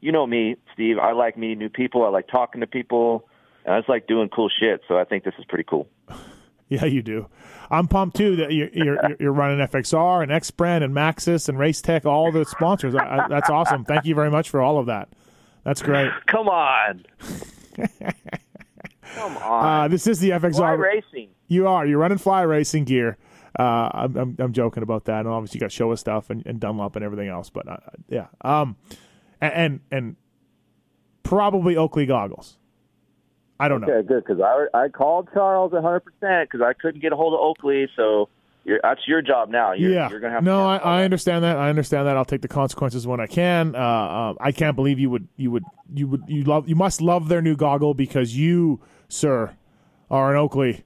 [0.00, 0.98] you know me, Steve.
[0.98, 2.04] I like meeting new people.
[2.04, 3.28] I like talking to people.
[3.66, 4.80] And I just like doing cool shit.
[4.88, 5.88] So I think this is pretty cool.
[6.68, 7.28] Yeah, you do.
[7.70, 11.56] I'm pumped too that you're you're, you're running FXR and X Brand and Maxxis and
[11.56, 12.94] Race Tech, all the sponsors.
[12.96, 13.84] I, I, that's awesome.
[13.84, 15.08] Thank you very much for all of that.
[15.62, 16.10] That's great.
[16.26, 17.04] Come on.
[19.14, 19.84] Come on.
[19.84, 21.28] Uh, this is the FXR Fly racing.
[21.48, 21.86] You are.
[21.86, 23.16] You're running fly racing gear.
[23.56, 26.58] Uh, I'm, I'm, I'm joking about that, and obviously you got Showa stuff and, and
[26.60, 27.48] Dunlop and everything else.
[27.48, 27.76] But uh,
[28.08, 28.76] yeah, um,
[29.40, 30.16] and, and and
[31.22, 32.58] probably Oakley goggles.
[33.58, 33.88] I don't know.
[33.88, 37.34] Okay, good because I I called Charles 100 percent because I couldn't get a hold
[37.34, 37.88] of Oakley.
[37.96, 38.28] So
[38.82, 39.72] that's your job now.
[39.72, 40.42] You're, yeah, you're gonna have.
[40.42, 41.56] no, to I, I understand that.
[41.56, 42.16] I understand that.
[42.16, 43.74] I'll take the consequences when I can.
[43.74, 45.64] Uh, uh, I can't believe you would you would
[45.94, 49.56] you would you love you must love their new goggle because you, sir,
[50.10, 50.84] are an Oakley.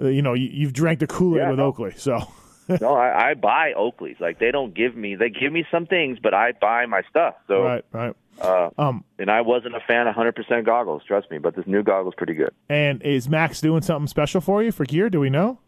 [0.00, 1.66] Uh, you know you, you've drank the Kool Aid Yeah, with no.
[1.66, 2.20] Oakley, so
[2.80, 4.20] no, I, I buy Oakleys.
[4.20, 5.16] Like they don't give me.
[5.16, 7.34] They give me some things, but I buy my stuff.
[7.48, 8.16] So right, right.
[8.42, 11.02] Uh, Um, and I wasn't a fan of 100% goggles.
[11.06, 12.50] Trust me, but this new goggle's pretty good.
[12.68, 15.08] and is Max doing something special for you for gear?
[15.10, 15.58] Do we know?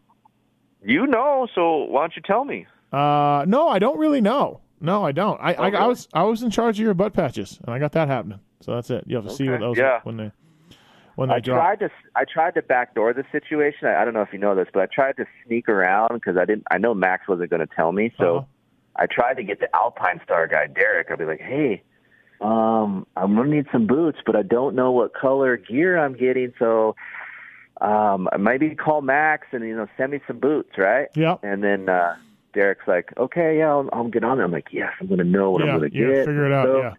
[0.83, 2.67] You know, so why don't you tell me?
[2.93, 4.61] Uh, no, I don't really know.
[4.81, 5.41] No, I don't.
[5.41, 7.93] I, I, I was I was in charge of your butt patches, and I got
[7.93, 8.41] that happening.
[8.61, 9.05] So that's it.
[9.07, 10.01] You have to see what Okay, those yeah.
[10.03, 10.33] when they
[11.15, 11.59] when they I drop.
[11.59, 13.89] tried to I tried to backdoor the situation.
[13.89, 16.37] I, I don't know if you know this, but I tried to sneak around because
[16.37, 16.65] I didn't.
[16.71, 18.47] I know Max wasn't going to tell me, so Uh-huh.
[18.97, 21.11] I tried to get the Alpine Star guy Derek.
[21.11, 21.83] I'd be like, "Hey,
[22.45, 26.15] um, I'm going to need some boots, but I don't know what color gear I'm
[26.15, 26.95] getting, so
[27.81, 31.37] um, maybe call Max and you know send me some boots, right?" Yeah.
[31.43, 32.17] And then uh,
[32.53, 35.25] Derek's like, "Okay, yeah, I'll, I'll get on there." I'm like, "Yes, I'm going to
[35.25, 36.67] know what yeah, I'm going to yeah, get." figure it out.
[36.67, 36.95] So- yeah.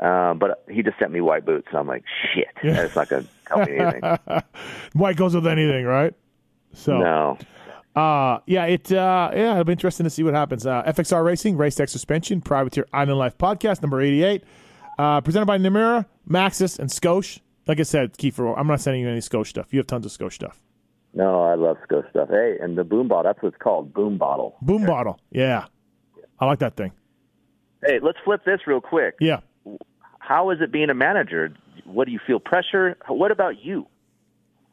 [0.00, 3.26] Um, but he just sent me white boots, and I'm like, "Shit, that's not to
[3.48, 4.02] tell me anything."
[4.92, 6.14] White goes with anything, right?
[6.72, 7.38] So, No.
[7.96, 10.66] Uh, yeah, it, uh, yeah, it'll be interesting to see what happens.
[10.66, 14.44] Uh, FXR Racing, Race Tech Suspension, Privateer Island Life Podcast, number 88,
[14.98, 17.40] uh, presented by Namura, Maxxis, and Scosche.
[17.66, 19.72] Like I said, Keefer, I'm not sending you any Scosche stuff.
[19.72, 20.60] You have tons of Scosche stuff.
[21.14, 22.28] No, I love Sco stuff.
[22.28, 24.56] Hey, and the boom bottle, that's what it's called, boom bottle.
[24.62, 25.18] Boom bottle.
[25.30, 25.66] Yeah.
[26.38, 26.92] I like that thing.
[27.84, 29.16] Hey, let's flip this real quick.
[29.20, 29.40] Yeah.
[30.18, 31.52] How is it being a manager?
[31.84, 32.96] What do you feel pressure?
[33.08, 33.86] What about you?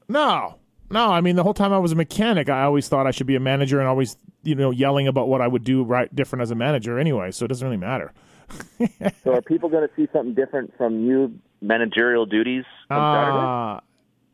[0.08, 0.60] No,
[0.95, 1.12] no.
[1.12, 3.36] I mean, the whole time I was a mechanic, I always thought I should be
[3.36, 6.49] a manager, and always, you know, yelling about what I would do right different as
[6.49, 7.29] a manager anyway.
[7.31, 8.12] So it doesn't really matter.
[9.23, 13.45] So are people going to see something different from you managerial duties on Saturday?
[13.45, 13.79] Uh,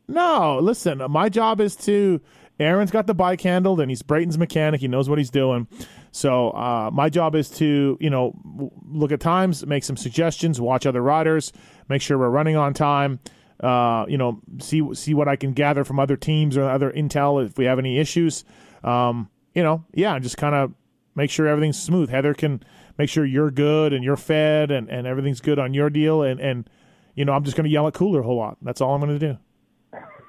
[0.08, 1.02] no, listen.
[1.10, 2.20] My job is to.
[2.60, 4.80] Aaron's got the bike handled, and he's Brayton's mechanic.
[4.80, 5.66] He knows what he's doing.
[6.12, 8.38] So uh, my job is to, you know,
[8.86, 11.52] look at times, make some suggestions, watch other riders,
[11.88, 13.18] make sure we're running on time.
[13.62, 17.44] Uh, you know, see see what I can gather from other teams or other intel
[17.44, 18.44] if we have any issues.
[18.82, 20.72] Um, you know, yeah, just kind of
[21.14, 22.10] make sure everything's smooth.
[22.10, 22.62] Heather can
[22.98, 26.22] make sure you're good and you're fed and, and everything's good on your deal.
[26.22, 26.68] And, and
[27.14, 28.58] you know, I'm just going to yell at Cooler a whole lot.
[28.62, 29.38] That's all I'm going to do.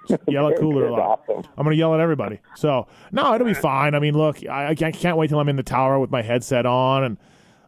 [0.08, 1.22] Just yell at Cooler a lot.
[1.28, 1.50] awesome.
[1.58, 2.40] I'm going to yell at everybody.
[2.56, 3.96] So, no, it'll be fine.
[3.96, 6.22] I mean, look, I, I can't, can't wait till I'm in the tower with my
[6.22, 7.18] headset on and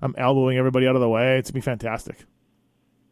[0.02, 1.38] I'm elbowing everybody out of the way.
[1.38, 2.26] It's going to be fantastic.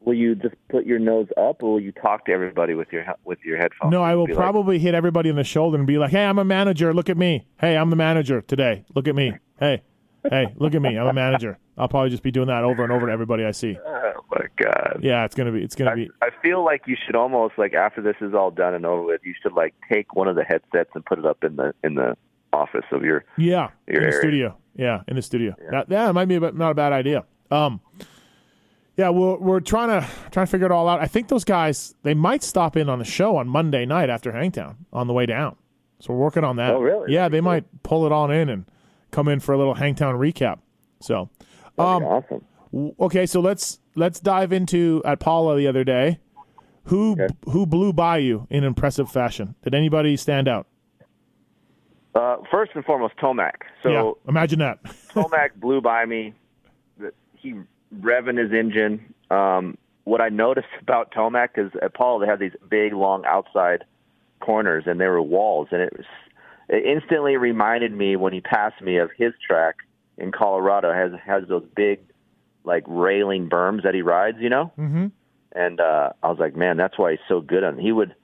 [0.05, 3.05] Will you just put your nose up, or will you talk to everybody with your
[3.23, 3.91] with your headphones?
[3.91, 6.25] No, I will Be like, probably hit everybody in the shoulder and be like, "Hey,
[6.25, 6.93] I'm a manager.
[6.93, 7.47] Look at me.
[7.59, 8.83] Hey, I'm the manager today.
[8.95, 9.33] Look at me.
[9.59, 9.81] Hey,
[10.29, 10.97] hey, look at me.
[10.97, 13.51] I'm a manager." I'll probably just be doing that over and over to everybody I
[13.51, 13.75] see.
[13.83, 14.99] oh my god.
[15.01, 15.63] Yeah, it's gonna be.
[15.63, 16.09] It's gonna be.
[16.21, 19.21] I feel like you should almost like after this is all done and over with,
[19.23, 21.95] you should like take one of the headsets and put it up in the in
[21.95, 22.15] the
[22.51, 23.23] office of your.
[23.37, 24.19] Yeah, Your in the area.
[24.19, 24.57] studio.
[24.75, 25.55] Yeah, in the studio.
[25.71, 27.23] That, yeah, it might be a, not a bad idea.
[27.49, 27.79] Um,
[28.97, 30.99] yeah, we're we're trying to trying to figure it all out.
[31.01, 34.32] I think those guys they might stop in on the show on Monday night after
[34.32, 35.56] Hangtown on the way down.
[35.99, 36.71] So we're working on that.
[36.71, 37.13] Oh, really?
[37.13, 37.45] Yeah, they cool.
[37.45, 38.65] might pull it on in and
[39.12, 40.60] come in for a little Hangtown recap.
[40.99, 41.29] So,
[41.77, 42.45] um, awesome.
[42.99, 46.19] okay, so let's let's dive into at Pala the other day.
[46.86, 47.27] Who Okay.
[47.45, 49.56] who blew by you in impressive fashion?
[49.63, 50.67] Did anybody stand out?
[52.15, 53.53] Uh, first and foremost, Tomac.
[53.82, 54.84] So yeah, imagine that.
[55.13, 56.34] Tomac blew by me.
[56.99, 57.56] The- He
[57.99, 59.13] revving his engine.
[59.29, 63.86] Um, what I noticed about Tomac is at Pala they have these big, long outside
[64.39, 66.06] corners, and they were walls, and it was
[66.69, 69.75] it instantly reminded me when he passed me of his track
[70.17, 71.99] in Colorado has has those big
[72.63, 74.71] like railing berms that he rides, you know.
[74.77, 75.08] Mm-hmm.
[75.56, 77.77] And uh, I was like, man, that's why he's so good on.
[77.77, 78.15] He would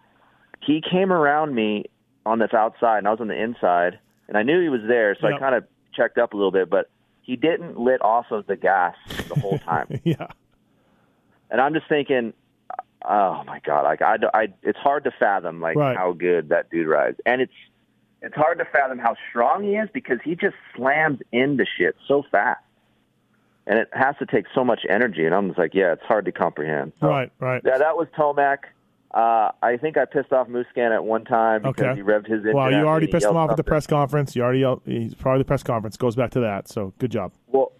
[0.61, 1.85] he came around me
[2.25, 5.15] on this outside, and I was on the inside, and I knew he was there,
[5.19, 5.35] so Yep.
[5.35, 6.89] I kind of checked up a little bit, but
[7.29, 8.95] he didn't lit off of the gas
[9.27, 10.01] the whole time.
[10.03, 10.27] yeah.
[11.51, 12.33] and I'm just thinking,
[13.05, 15.95] oh my god, like I, I it's hard to fathom like Right.
[15.95, 17.53] how good that dude rides, and it's
[18.23, 22.23] it's hard to fathom how strong he is because he just slams into shit so
[22.31, 22.61] fast,
[23.67, 26.25] and it has to take so much energy, and I'm just like, yeah, it's hard
[26.25, 26.93] to comprehend.
[26.99, 27.31] So, Right.
[27.39, 27.61] Right.
[27.63, 28.57] Yeah, that was Tomac.
[29.11, 31.95] Uh, I think I pissed off Musquin at one time because Okay.
[31.95, 32.53] he revved his engine.
[32.53, 34.35] Well, you already pissed him off at the press conference.
[34.35, 35.97] You already yelled, he's of the press conference.
[35.97, 36.67] Goes back to that.
[36.67, 37.31] So good job.
[37.47, 37.71] Well,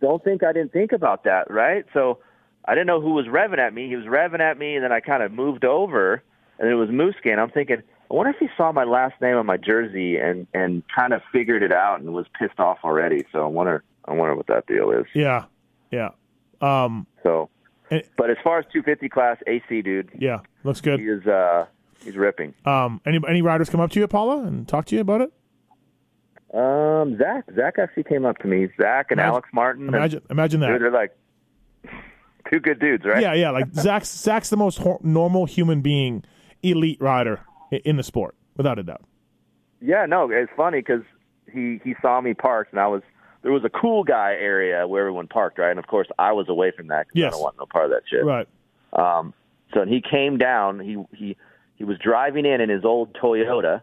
[0.00, 1.84] don't think I didn't think about that, right?
[1.92, 2.18] So
[2.64, 3.88] I didn't know who was revving at me.
[3.88, 6.22] He was revving at me, and then I kind of moved over,
[6.60, 7.38] and it was Musquin.
[7.38, 7.78] I'm thinking,
[8.10, 11.22] I wonder if he saw my last name on my jersey and and kind of
[11.32, 13.24] figured it out and was pissed off already.
[13.32, 15.06] So I wonder, I wonder what that deal is.
[15.12, 15.46] Yeah.
[15.90, 16.10] Yeah.
[16.60, 17.06] Um.
[17.22, 17.50] So,
[17.90, 20.40] And- but as far as 250 class AC, dude, Yeah.
[20.64, 21.00] Looks he good.
[21.00, 21.66] is uh
[22.04, 22.54] he's ripping.
[22.64, 23.00] Um.
[23.06, 25.32] Any any riders come up to you, Pala, and talk to you about it?
[26.54, 28.68] Um, Zach, Zach actually came up to me.
[28.80, 29.86] Zach and Imagine- Alex Martin.
[29.86, 30.78] and- Imagine imagine Dude, that.
[30.80, 31.16] they're like
[32.50, 33.20] two good dudes, right?
[33.22, 33.34] Yeah.
[33.34, 33.50] Yeah.
[33.50, 36.24] Like Zach's Zach's the most ho- normal human being,
[36.62, 39.02] elite rider in the sport, without a doubt.
[39.80, 41.02] Yeah, no, it's funny because
[41.52, 43.02] he he saw me parked, and I was
[43.42, 45.70] there was a cool guy area where everyone parked, right?
[45.70, 47.28] And of course, I was away from that 'cause Yes.
[47.28, 48.24] I don't want no part of that shit.
[48.24, 48.48] Right.
[48.92, 49.32] Um,
[49.74, 50.80] so he came down.
[50.80, 51.36] He he
[51.76, 53.82] he was driving in in his old Toyota.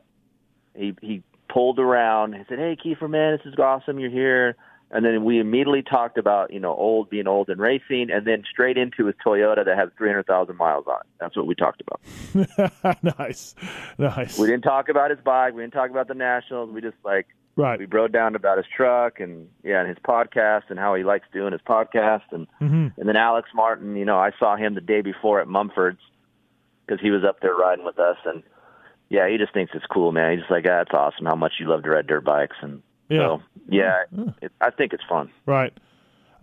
[0.75, 2.33] He he pulled around.
[2.33, 3.99] He said, "Hey, Keefer, man, this is awesome.
[3.99, 4.55] You're here."
[4.91, 8.43] And then we immediately talked about you know old being old and racing, and then
[8.49, 11.07] straight into his Toyota that has 300,000 miles on it.
[11.19, 12.01] That's what we talked about.
[13.19, 13.55] nice.
[13.97, 14.37] Nice.
[14.37, 15.53] We didn't talk about his bike.
[15.55, 16.69] We didn't talk about the nationals.
[16.71, 17.79] We just like Right.
[17.79, 21.25] we broke down about his truck and yeah, and his podcast and how he likes
[21.31, 23.95] doing his podcast and hmm and then Alex Martin.
[23.95, 25.99] You know, I saw him the day before at Mumford's
[26.85, 28.43] because he was up there riding with us and
[29.09, 30.31] yeah, he just thinks it's cool, man.
[30.31, 32.81] He's just like, ah, it's awesome how much you love to ride dirt bikes and
[33.07, 33.19] Yeah.
[33.19, 34.03] so yeah,
[34.41, 35.31] it, I think it's fun.
[35.45, 35.71] Right.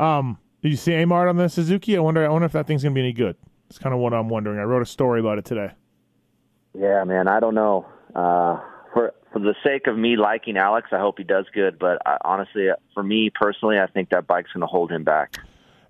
[0.01, 0.39] Um.
[0.63, 1.97] Did you see Amart on the Suzuki?
[1.97, 2.25] I wonder.
[2.25, 3.37] I wonder if that thing's gonna be any good.
[3.69, 4.59] It's kind of what I'm wondering.
[4.61, 5.73] I wrote a story about it today.
[6.79, 7.85] Yeah, man, I don't know.
[8.15, 8.61] Uh,
[9.33, 11.79] for the sake of me liking Alex, I hope he does good.
[11.79, 15.39] But I, honestly, for me personally, I think that bike's going to hold him back.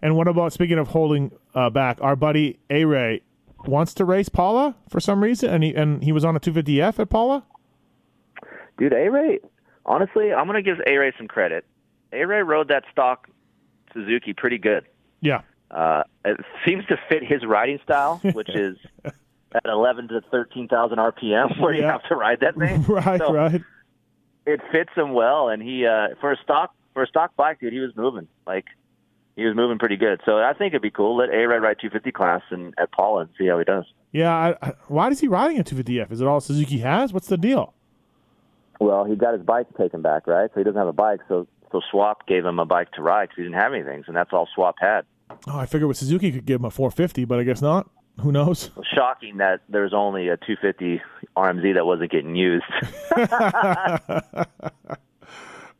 [0.00, 1.98] And what about speaking of holding uh, back?
[2.00, 3.22] Our buddy A Ray
[3.66, 6.98] wants to race Pala for some reason, and he and he was on a 250F
[6.98, 7.44] at Pala.
[8.78, 9.38] Dude, A Ray,
[9.86, 11.64] honestly, I'm going to give A Ray some credit.
[12.12, 13.28] A Ray rode that stock
[13.92, 14.84] Suzuki pretty good.
[15.20, 15.42] Yeah.
[15.70, 18.76] Uh, it seems to fit his riding style, which is
[19.54, 22.82] at 11 to 13,000 RPM, where you have to ride that thing.
[22.88, 23.20] right.
[23.20, 23.62] So right.
[24.44, 27.72] It fits him well, and he uh, for a stock for a stock bike, dude,
[27.72, 28.64] he was moving like
[29.36, 30.20] he was moving pretty good.
[30.26, 31.16] So I think it'd be cool.
[31.16, 33.84] Let A Ray ride 250 class and at Pala and see how he does.
[34.10, 34.34] Yeah.
[34.34, 36.12] I, I, why is he riding a 250F?
[36.12, 37.12] Is it all Suzuki has?
[37.12, 37.72] What's the deal?
[38.78, 40.50] Well, he got his bike taken back, right?
[40.52, 41.20] So he doesn't have a bike.
[41.28, 44.14] So so Swap gave him a bike to ride because he didn't have anything, and
[44.14, 45.02] that's all Swap had.
[45.46, 47.88] Oh, I figured with Suzuki could give him a 450, but I guess not.
[48.20, 48.70] Who knows?
[48.94, 51.00] Shocking that there's only a 250
[51.36, 52.64] RMZ that wasn't getting used.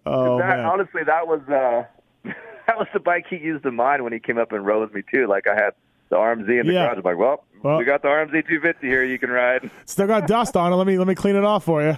[0.05, 0.65] Oh that, man.
[0.67, 1.85] honestly, that was uh,
[2.67, 4.93] that was the bike he used in mine when he came up and rode with
[4.95, 5.29] me too.
[5.29, 5.71] Like I had
[6.09, 6.87] the RMZ in the Yeah.
[6.87, 6.97] garage.
[6.99, 9.05] I'm like, well, Well- we got the RMZ 250 here.
[9.05, 9.71] You can ride.
[9.85, 10.77] Still got dust on it.
[10.77, 11.97] Let me let me clean it off for you.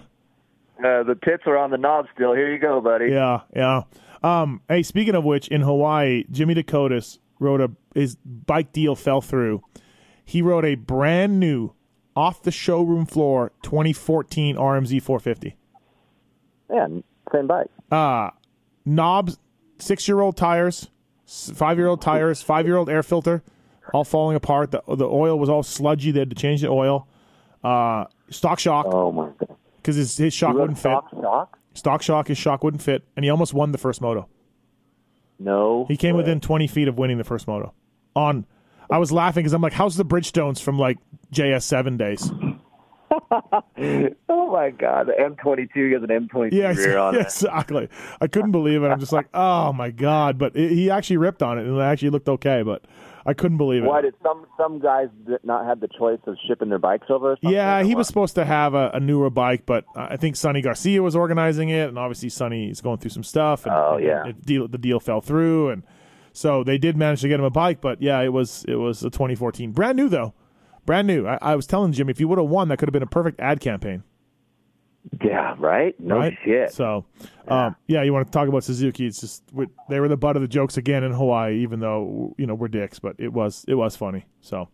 [0.84, 2.34] Uh, the pits are on the knob still.
[2.34, 3.06] Here you go, buddy.
[3.10, 3.82] Yeah, yeah.
[4.22, 9.22] Um, hey, speaking of which, in Hawaii, Jimmy Decotis wrote a his bike deal fell
[9.22, 9.62] through.
[10.24, 11.72] He wrote a brand new,
[12.16, 15.56] off the showroom floor, 2014 RMZ 450.
[16.72, 16.88] Yeah,
[17.32, 17.68] same bike.
[17.90, 18.30] Uh
[18.84, 19.38] knobs,
[19.78, 20.90] six year old tires,
[21.26, 23.42] five year old tires, five year old air filter,
[23.92, 24.70] all falling apart.
[24.70, 26.10] The the oil was all sludgy.
[26.10, 27.06] They had to change the oil.
[27.62, 29.56] Uh, stock shock Oh my god.
[29.76, 30.82] because his his shock wouldn't fit.
[30.90, 31.58] stock shock?
[31.74, 34.28] Stock shock, his shock wouldn't fit, and he almost won the first moto.
[35.38, 35.84] No.
[35.88, 36.22] He came way.
[36.22, 37.74] within 20 feet of winning the first moto.
[38.14, 38.46] On,
[38.90, 40.98] I was laughing because I'm like, how's the Bridgestones from like
[41.32, 42.30] JS7 days?
[44.28, 47.22] Oh my god, the M22 has an M22 Yeah, rear on it.
[47.22, 47.88] exactly.
[48.20, 48.88] I couldn't believe it.
[48.88, 50.38] I'm just like, oh my god!
[50.38, 52.62] But it, he actually ripped on it, and it actually looked okay.
[52.62, 52.84] But
[53.26, 53.86] I couldn't believe it.
[53.86, 55.08] Why did some some guys
[55.44, 57.32] not have the choice of shipping their bikes over?
[57.32, 57.98] Or Yeah, he what?
[57.98, 61.68] was supposed to have a, a newer bike, but I think Sonny Garcia was organizing
[61.68, 63.64] it, and obviously Sonny is going through some stuff.
[63.66, 64.26] And, Oh, and yeah.
[64.26, 65.82] it- deal, the deal fell through, and
[66.34, 67.80] so they did manage to get him a bike.
[67.80, 70.34] But yeah, it was it was a 2014, brand new though,
[70.84, 71.26] brand new.
[71.26, 73.06] I, I was telling Jimmy if you would have won, that could have been a
[73.06, 74.02] perfect ad campaign.
[75.22, 75.98] Yeah, right.
[76.00, 76.32] No right?
[76.44, 76.72] shit.
[76.72, 77.04] So,
[77.46, 79.06] um, yeah, you want to talk about Suzuki?
[79.06, 82.34] It's just we- they were the butt of the jokes again in Hawaii, even though
[82.38, 84.24] you know we're dicks, but it was it was funny.
[84.40, 84.68] So,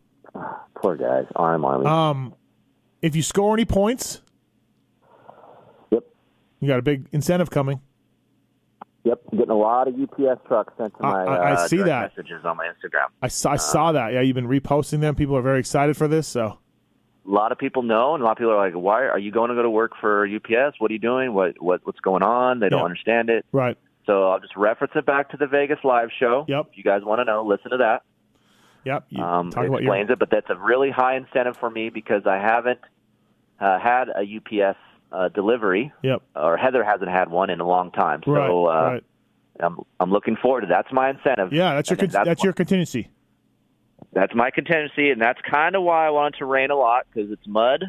[0.76, 1.26] Poor guys.
[1.36, 1.86] Arm Army.
[1.86, 2.34] um,
[3.02, 4.22] if you score any points,
[5.90, 6.04] yep.
[6.60, 7.80] you got a big incentive coming.
[9.04, 9.20] Yep.
[9.32, 12.14] I'm getting a lot of UPS trucks sent to my I- I uh, see that.
[12.16, 13.06] messages on my Instagram.
[13.22, 14.12] I saw, I saw that.
[14.12, 15.14] Yeah, you've been reposting them.
[15.14, 16.26] People are very excited for this.
[16.28, 16.58] So,
[17.26, 19.30] A lot of people know, and a lot of people are like, "Why are you
[19.30, 20.76] going to go to work for UPS?
[20.80, 21.32] What are you doing?
[21.32, 22.84] What what what's going on?" They don't Yeah.
[22.84, 23.44] understand it.
[23.52, 23.76] right.
[24.06, 26.44] So I'll just reference it back to the Vegas live show.
[26.48, 26.66] Yep.
[26.72, 28.02] If you guys want to know, listen to that.
[28.84, 29.04] Yep.
[29.10, 31.70] You Um, talk it about your explains it, but that's a really high incentive for
[31.70, 32.80] me because I haven't
[33.60, 34.78] uh, had a UPS
[35.12, 36.22] uh, delivery, Yep.
[36.36, 38.22] or Heather hasn't had one in a long time.
[38.24, 38.48] So Right.
[38.50, 39.04] uh, right.
[39.60, 41.52] I'm I'm looking forward to that's my incentive.
[41.52, 43.10] Yeah, that's your con- that's, what- your contingency.
[44.12, 47.30] that's my contingency, and that's kind of why I wanted to rain a lot because
[47.30, 47.84] it's mud,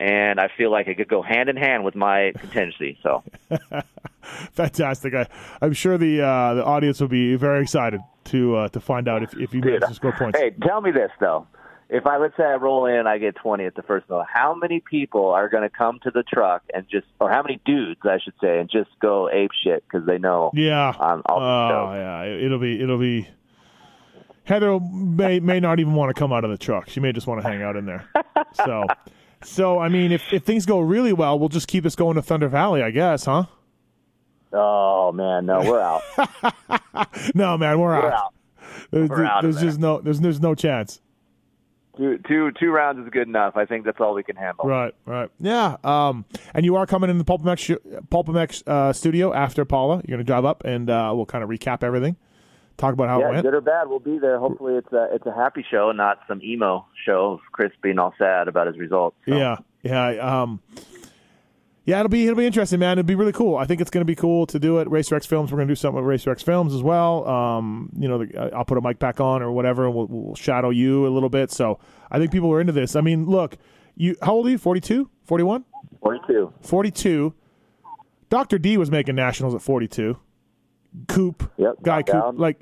[0.00, 2.98] and I feel like it could go hand in hand with my contingency.
[3.02, 3.22] So
[4.22, 5.14] Fantastic.
[5.14, 5.26] I,
[5.60, 9.22] I'm sure the uh, the audience will be very excited to uh, to find out
[9.22, 10.38] if, if you manage to score points.
[10.38, 11.46] Hey, tell me this though.
[11.90, 14.24] If I let's say I roll in and I get twenty at the first mill,
[14.32, 17.60] how many people are going to come to the truck and just, or how many
[17.64, 20.92] dudes I should say, and just go ape shit because they know Yeah.
[20.98, 21.94] Oh stoked.
[21.96, 22.22] yeah.
[22.22, 23.28] It- It'll be it'll be.
[24.44, 26.88] Heather may may not even want to come out of the truck.
[26.90, 28.04] She may just want to hang out in there.
[28.64, 28.84] So,
[29.42, 32.22] so I mean, if if things go really well, we'll just keep this going to
[32.22, 33.44] Thunder Valley, I guess, huh?
[34.52, 36.02] Oh man, no, we're out.
[37.34, 38.12] No, man, we're, We're out.
[38.12, 38.34] out.
[38.90, 39.64] There's, We're out of there's there.
[39.64, 41.00] just no there's there's no chance.
[41.96, 43.56] Two, two, two rounds is good enough.
[43.56, 44.64] I think that's all we can handle.
[44.64, 45.30] Right, right.
[45.38, 45.76] Yeah.
[45.84, 49.96] Um, and you are coming in the PulpMX sh- PulpMX uh, studio after Pala.
[49.96, 52.16] You're going to drive up, and uh, we'll kind of recap everything,
[52.76, 53.42] talk about how it went.
[53.44, 54.38] good or bad, we'll be there.
[54.38, 58.14] Hopefully, it's a it's a happy show, not some emo show of Kris being all
[58.18, 59.16] sad about his results.
[59.28, 59.36] So.
[59.36, 60.08] Yeah, yeah,
[60.42, 60.60] um,
[61.84, 62.00] yeah.
[62.00, 62.98] It'll be it'll be interesting, man.
[62.98, 63.56] It'll be really cool.
[63.56, 64.90] I think it's going to be cool to do it.
[64.90, 65.52] Racer X Films.
[65.52, 67.26] We're going to do something with Racer X Films as well.
[67.28, 70.34] Um, you know, the, I'll put a mic back on or whatever, and we'll, we'll
[70.34, 71.50] shadow you a little bit.
[71.50, 71.78] So
[72.10, 72.96] I think people are into this.
[72.96, 73.56] I mean, look,
[73.96, 74.58] you how old are you?
[74.58, 75.08] 42?
[75.24, 75.64] 41?
[76.00, 76.52] Forty-two.
[76.62, 77.32] 42.
[78.30, 78.58] Dr.
[78.58, 80.18] D was making nationals at 42.
[81.08, 82.36] Coop, Yep, guy Coop, down.
[82.36, 82.60] like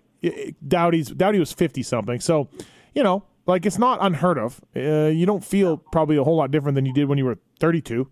[0.67, 2.21] Dowdy's Dowdy was 50 something.
[2.21, 2.49] So,
[2.95, 4.61] you know, like it's not unheard of.
[4.77, 7.39] Uh, you don't feel probably a whole lot different than you did when you were
[7.61, 8.09] 32.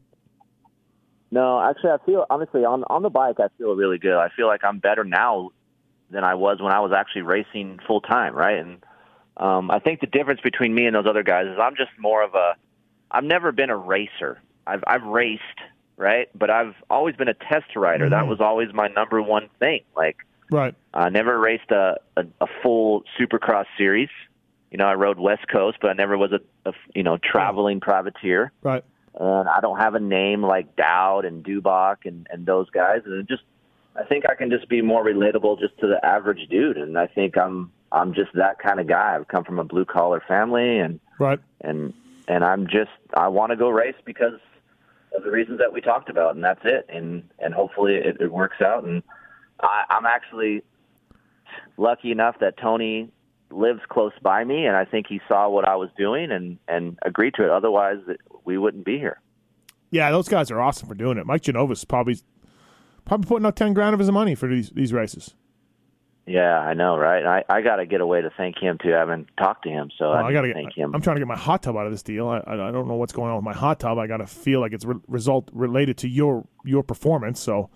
[1.30, 3.36] No, actually, I feel honestly on on the bike.
[3.38, 4.16] I feel really good.
[4.16, 5.50] I feel like I'm better now
[6.10, 8.58] than I was when I was actually racing full time, right?
[8.58, 8.84] And
[9.36, 12.22] um, I think the difference between me and those other guys is I'm just more
[12.22, 12.54] of a.
[13.10, 14.40] I've never been a racer.
[14.66, 15.42] I've I've raced,
[15.96, 16.28] right?
[16.36, 18.08] But I've always been a test rider.
[18.08, 19.82] That was always my number one thing.
[19.96, 20.16] Like
[20.50, 20.74] Right.
[20.92, 24.08] I never raced a, a a full Supercross series.
[24.70, 27.80] You know, I rode West Coast, but I never was a, a you know traveling
[27.80, 28.84] privateer Right.
[29.18, 33.26] And I don't have a name like Dowd and Dubach and and those guys, and
[33.28, 33.42] just
[33.96, 37.06] I think I can just be more relatable just to the average dude, and I
[37.06, 39.16] think I'm I'm just that kind of guy.
[39.16, 41.40] I've come from a blue collar family, and Right.
[41.60, 41.92] and
[42.28, 44.38] and I'm just I want to go race because
[45.16, 48.30] of the reasons that we talked about, and that's it, and and hopefully it, it
[48.30, 49.02] works out, and
[49.60, 50.62] I, I'm actually
[51.76, 53.10] lucky enough that Tony
[53.50, 56.98] lives close by me, and I think he saw what I was doing and and
[57.02, 57.50] agreed to it.
[57.50, 57.98] Otherwise,
[58.44, 59.20] we wouldn't be here.
[59.90, 61.26] Yeah, those guys are awesome for doing it.
[61.26, 62.18] Mike Genovis probably
[63.04, 65.34] probably putting up 10 grand of his money for these these races.
[66.26, 67.24] Yeah, I know, right?
[67.24, 68.94] I I got to get a way to thank him too.
[68.94, 70.94] I haven't talked to him, so Well, I, I got to thank him.
[70.94, 72.28] I'm trying to get my hot tub out of this deal.
[72.28, 73.98] I, I, I don't know what's going on with my hot tub.
[73.98, 77.40] I got to feel like it's re- result related to your your performance.
[77.40, 77.70] So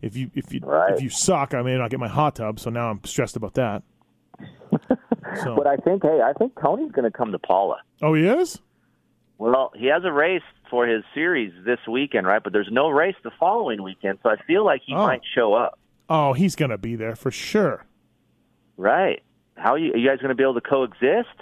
[0.00, 0.94] if you if you Right.
[0.94, 2.60] if you suck, I may not get my hot tub.
[2.60, 3.82] So now I'm stressed about that.
[5.42, 7.78] so But I think, hey, I think Tony's going to come to Pala.
[8.00, 8.60] oh, he is.
[9.38, 12.42] Well, he has a race for his series this weekend, right?
[12.42, 15.06] But there's no race the following weekend, so I feel like he Oh.
[15.06, 15.78] might show up.
[16.08, 17.84] Oh, he's gonna be there for sure.
[18.76, 19.22] Right?
[19.56, 21.34] How are you, are you guys going to be able to coexist?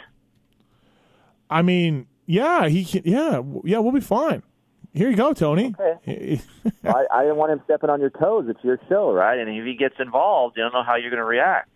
[1.51, 3.03] I mean, yeah, he can.
[3.05, 4.43] Yeah, yeah, we'll be fine.
[4.95, 5.75] Here you go, Tony.
[6.07, 6.41] I,
[7.13, 8.47] I didn't want him stepping on your toes.
[8.49, 9.39] It's your show, right?
[9.39, 11.69] And if he gets involved, you don't know how you're going to react.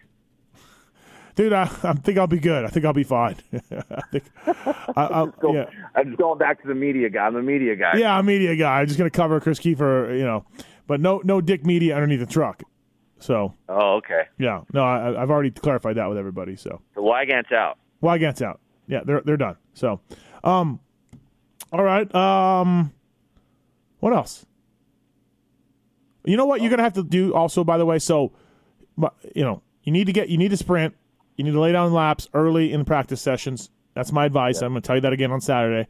[1.36, 2.64] Dude, I, I think I'll be good.
[2.64, 3.36] I think I'll be fine.
[3.52, 5.64] I think, I, I'll, yeah.
[5.94, 7.26] I'm just going back to the media guy.
[7.26, 7.96] I'm a media guy.
[7.96, 8.80] Yeah, I'm a media guy.
[8.80, 10.44] I'm just gonna cover Kris Keefer, you know,
[10.86, 12.62] but no, no Dick Media underneath the truck.
[13.18, 14.22] So Oh, okay.
[14.38, 16.56] yeah, no, I, I've already clarified that with everybody.
[16.56, 17.78] So The Weigandt's out.
[18.00, 18.60] Weigandt's out.
[18.86, 19.56] Yeah, they're they're done.
[19.74, 20.00] So,
[20.42, 20.80] um,
[21.72, 22.12] all right.
[22.14, 22.92] Um,
[24.00, 24.44] what else?
[26.24, 27.98] You know what you're gonna have to do also, by the way.
[27.98, 28.32] So,
[29.34, 30.94] you know, you need to get you need to sprint.
[31.40, 33.70] You need to lay down laps early in the practice sessions.
[33.94, 34.60] That's my advice.
[34.60, 35.88] I'm gonna tell you that again on Saturday.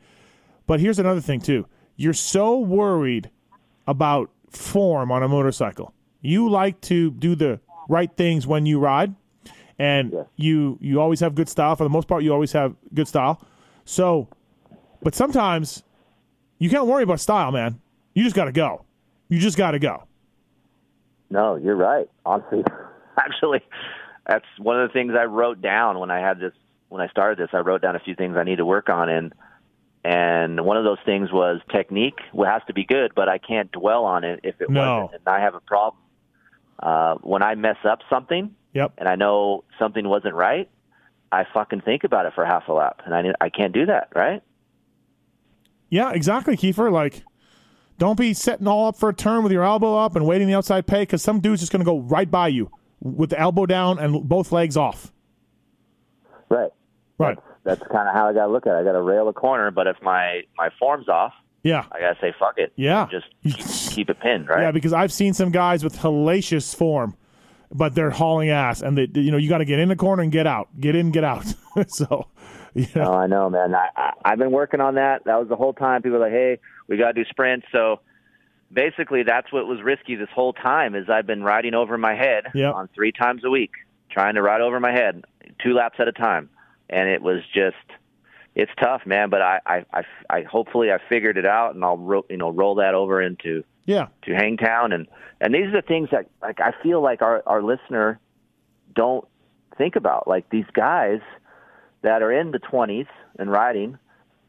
[0.68, 1.66] But here's another thing too.
[1.96, 3.30] You're so worried
[3.88, 5.92] about form on a motorcycle.
[6.20, 9.12] You like to do the right things when you ride,
[9.76, 10.26] and Yes.
[10.36, 11.74] you you always have good style.
[11.74, 13.40] For the most part, you always have good style.
[13.84, 14.28] So,
[15.02, 15.82] but sometimes
[16.60, 17.80] you can't worry about style, man.
[18.14, 18.84] You just got to go.
[19.28, 20.04] You just got to go.
[21.28, 22.08] No, you're right.
[22.24, 22.62] Honestly,
[23.18, 23.62] actually,
[24.30, 26.52] that's one of the things I wrote down when I had this.
[26.88, 29.08] When I started this, I wrote down a few things I need to work on,
[29.08, 29.32] and
[30.04, 32.18] and one of those things was technique.
[32.32, 34.80] Well, has to be good, but I can't dwell on it if it No.
[35.02, 35.20] wasn't.
[35.26, 36.02] And I have a problem
[36.80, 38.92] uh, when I mess up something, Yep.
[38.98, 40.68] and I know something wasn't right.
[41.32, 44.08] I fucking think about it for half a lap, and I I can't do that,
[44.14, 44.42] right?
[45.88, 46.90] Yeah, exactly, Keefer.
[46.92, 47.24] Like,
[47.98, 50.54] don't be setting all up for a turn with your elbow up and waiting the
[50.54, 52.70] outside pay because some dude's just going to go right by you
[53.00, 55.12] with the elbow down and both legs off.
[56.48, 56.70] Right.
[57.18, 57.38] Right.
[57.64, 58.78] That's kind of how I got to look at it.
[58.78, 61.32] I got to rail a corner, but if my my form's off,
[61.62, 61.84] Yeah.
[61.92, 62.72] I got to say fuck it.
[62.76, 63.06] Yeah.
[63.10, 64.62] Just keep, keep it pinned, right?
[64.62, 67.16] Yeah, because I've seen some guys with hellacious form,
[67.70, 70.22] but they're hauling ass, and they, you know, you got to get in the corner
[70.22, 71.44] and get out, get in, get out.
[71.88, 72.28] so,
[72.74, 73.74] yeah, Oh, I know, man.
[73.74, 75.24] I, I I've been working on that.
[75.24, 76.02] That was the whole time.
[76.02, 78.00] People were like, "Hey, we got to do sprints." So
[78.72, 80.94] basically, that's what was risky this whole time.
[80.94, 82.74] Is I've been riding over my head Yep.
[82.74, 83.72] on three times a week,
[84.10, 85.24] trying to ride over my head
[85.62, 86.48] two laps at a time,
[86.88, 87.76] and it was just
[88.54, 89.30] it's tough, man.
[89.30, 92.50] But I I I, I hopefully I figured it out, and I'll ro- you know
[92.50, 95.06] roll that over into yeah, to Hangtown, and
[95.40, 98.18] and these are the things that like I feel like our our listener
[98.94, 99.26] don't
[99.78, 100.28] think about.
[100.28, 101.20] Like these guys
[102.02, 103.06] that are in the twenties
[103.38, 103.98] and riding,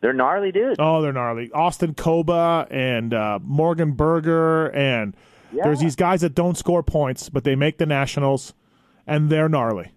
[0.02, 0.76] they're gnarly dudes.
[0.80, 1.52] Oh, they're gnarly.
[1.54, 5.16] Austin Koba and uh, Morgan Berger, and
[5.54, 5.64] Yeah.
[5.64, 8.54] there's these guys that don't score points, but they make the nationals,
[9.08, 9.91] and they're gnarly.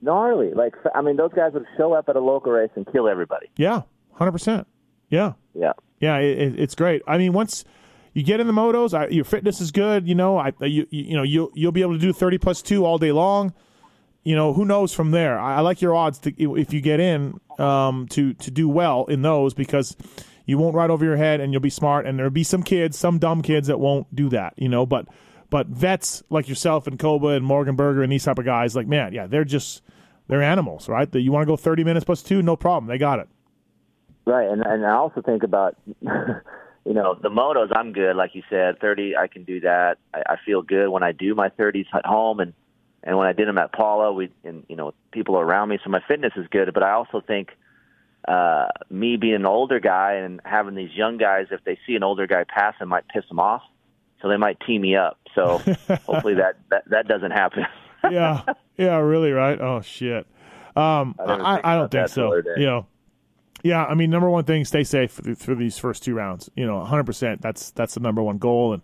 [0.00, 0.52] Gnarly.
[0.54, 3.48] Like I mean, those guys would show up at a local race and kill everybody.
[3.56, 3.82] Yeah,
[4.14, 4.66] hundred percent.
[5.10, 5.72] Yeah, Yeah.
[6.00, 7.02] yeah, it, it, it's great.
[7.06, 7.64] I mean, once
[8.12, 10.06] you get in the motos, I, your fitness is good.
[10.06, 12.62] You know, I you you, you know you'll you'll be able to do thirty plus
[12.62, 13.52] two all day long.
[14.24, 15.38] You know, who knows from there?
[15.38, 19.06] I, I like your odds to, if you get in um, to to do well
[19.06, 19.96] in those because
[20.44, 22.06] you won't ride over your head and you'll be smart.
[22.06, 24.54] And there'll be some kids, some dumb kids that won't do that.
[24.56, 25.08] You know, but
[25.50, 28.86] but vets like yourself and Koba and Morgan Berger and these type of guys, like
[28.86, 29.82] man, yeah, they're just
[30.26, 31.10] they're animals, right?
[31.10, 33.28] That you want to go thirty minutes plus two, no problem, they got it.
[34.26, 37.68] Right, and and I also think about, you know, the motos.
[37.74, 39.16] I'm good, like you said, thirty.
[39.16, 39.96] I can do that.
[40.12, 42.52] I, I feel good when I do my thirties at home, and
[43.02, 45.78] and when I did them at Pala, we and you know people around me.
[45.84, 47.50] So my fitness is good, but I also think
[48.26, 52.02] uh, me being an older guy and having these young guys, if they see an
[52.02, 53.62] older guy pass, it might piss them off,
[54.20, 55.18] so they might tee me up.
[55.34, 55.58] So
[56.06, 57.66] hopefully that that that doesn't happen.
[58.10, 58.42] yeah,
[58.76, 59.60] yeah, really, right?
[59.60, 60.26] Oh shit.
[60.76, 62.34] Um, I, I, I don't think so.
[62.56, 62.86] You know,
[63.62, 63.84] yeah.
[63.84, 66.50] I mean, number one thing, stay safe through, through these first two rounds.
[66.56, 67.42] You know, hundred percent.
[67.42, 68.82] That's that's the number one goal, and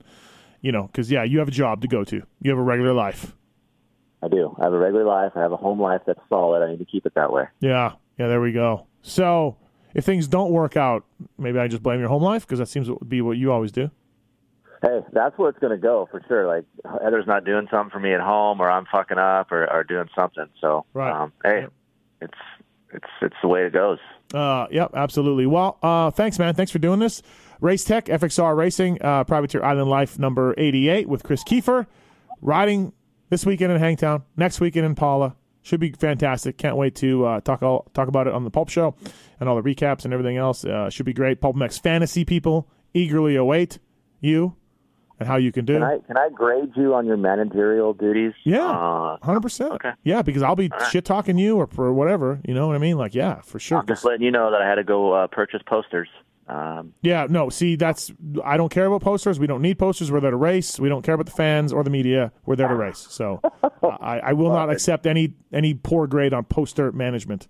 [0.61, 2.23] you know, because yeah, you have a job to go to.
[2.41, 3.35] You have a regular life.
[4.25, 4.55] I do.
[4.59, 5.33] I have a regular life.
[5.37, 6.63] I have a home life that's solid.
[6.65, 7.45] I need to keep it that way.
[7.61, 8.29] Yeah, yeah.
[8.29, 8.87] There we go.
[9.03, 9.57] So
[9.95, 11.05] if things don't work out,
[11.37, 13.71] maybe I just blame your home life because that seems to be what you always
[13.73, 13.91] do.
[14.83, 16.47] Hey, that's where it's going to go for sure.
[16.47, 16.65] Like
[17.03, 20.09] Heather's not doing something for me at home, or I'm fucking up, or, or doing
[20.17, 20.47] something.
[20.61, 21.11] So, Right.
[21.13, 21.73] um, hey, Yep.
[22.23, 22.39] it's
[22.93, 23.99] it's it's the way it goes.
[24.33, 25.47] Uh, yep, absolutely.
[25.47, 26.55] Well, uh, thanks, man.
[26.55, 27.23] Thanks for doing this.
[27.61, 31.87] Race Tech, FXR Racing, uh, Privateer Island Life number 88 with Kris Keefer.
[32.43, 32.93] Riding
[33.31, 35.37] this weekend in Hangtown, next weekend in Pala.
[35.63, 36.59] Should be fantastic.
[36.59, 38.95] Can't wait to uh, talk all, talk about it on the Pulp Show
[39.41, 40.63] and all the recaps and everything else.
[40.63, 41.41] Uh, should be great.
[41.41, 43.79] PulpMX fantasy people eagerly await
[44.21, 44.57] you
[45.19, 45.75] and how you can do.
[45.75, 48.33] Can I can I grade you on your managerial duties?
[48.45, 48.69] Yeah.
[48.69, 49.73] Uh, Hundred percent.
[49.73, 49.93] Okay.
[50.03, 50.91] Yeah, because I'll be right.
[50.91, 52.41] shit talking you or for whatever.
[52.45, 52.99] You know what I mean?
[52.99, 53.79] Like, yeah, for sure.
[53.79, 56.09] I'm just letting you know that I had to go uh, purchase posters.
[56.47, 58.13] Um, Yeah, no, see, that's
[58.45, 59.39] I don't care about posters.
[59.39, 60.13] We don't need posters.
[60.13, 60.79] We're there to race.
[60.79, 62.33] We don't care about the fans or the media.
[62.45, 63.07] We're there to race.
[63.11, 63.41] So
[63.83, 67.49] I, I will not accept any any poor grade on poster management.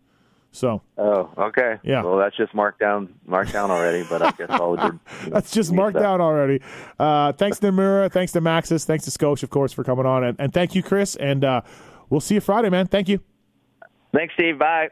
[0.52, 1.78] So oh, okay.
[1.82, 2.04] Yeah.
[2.04, 4.04] Well, that's just marked down marked down already.
[4.08, 5.00] But I guess I'll do.
[5.28, 6.60] that's just marked out already.
[6.96, 10.40] Uh, thanks Namura, thanks to Maxxis, thanks to Scosche, of course, for coming on, and,
[10.40, 11.16] and thank you, Kris.
[11.16, 11.62] And uh,
[12.08, 12.86] we'll see you Friday, man.
[12.86, 13.18] Thank you.
[14.12, 14.60] Thanks, Steve.
[14.60, 14.90] Bye.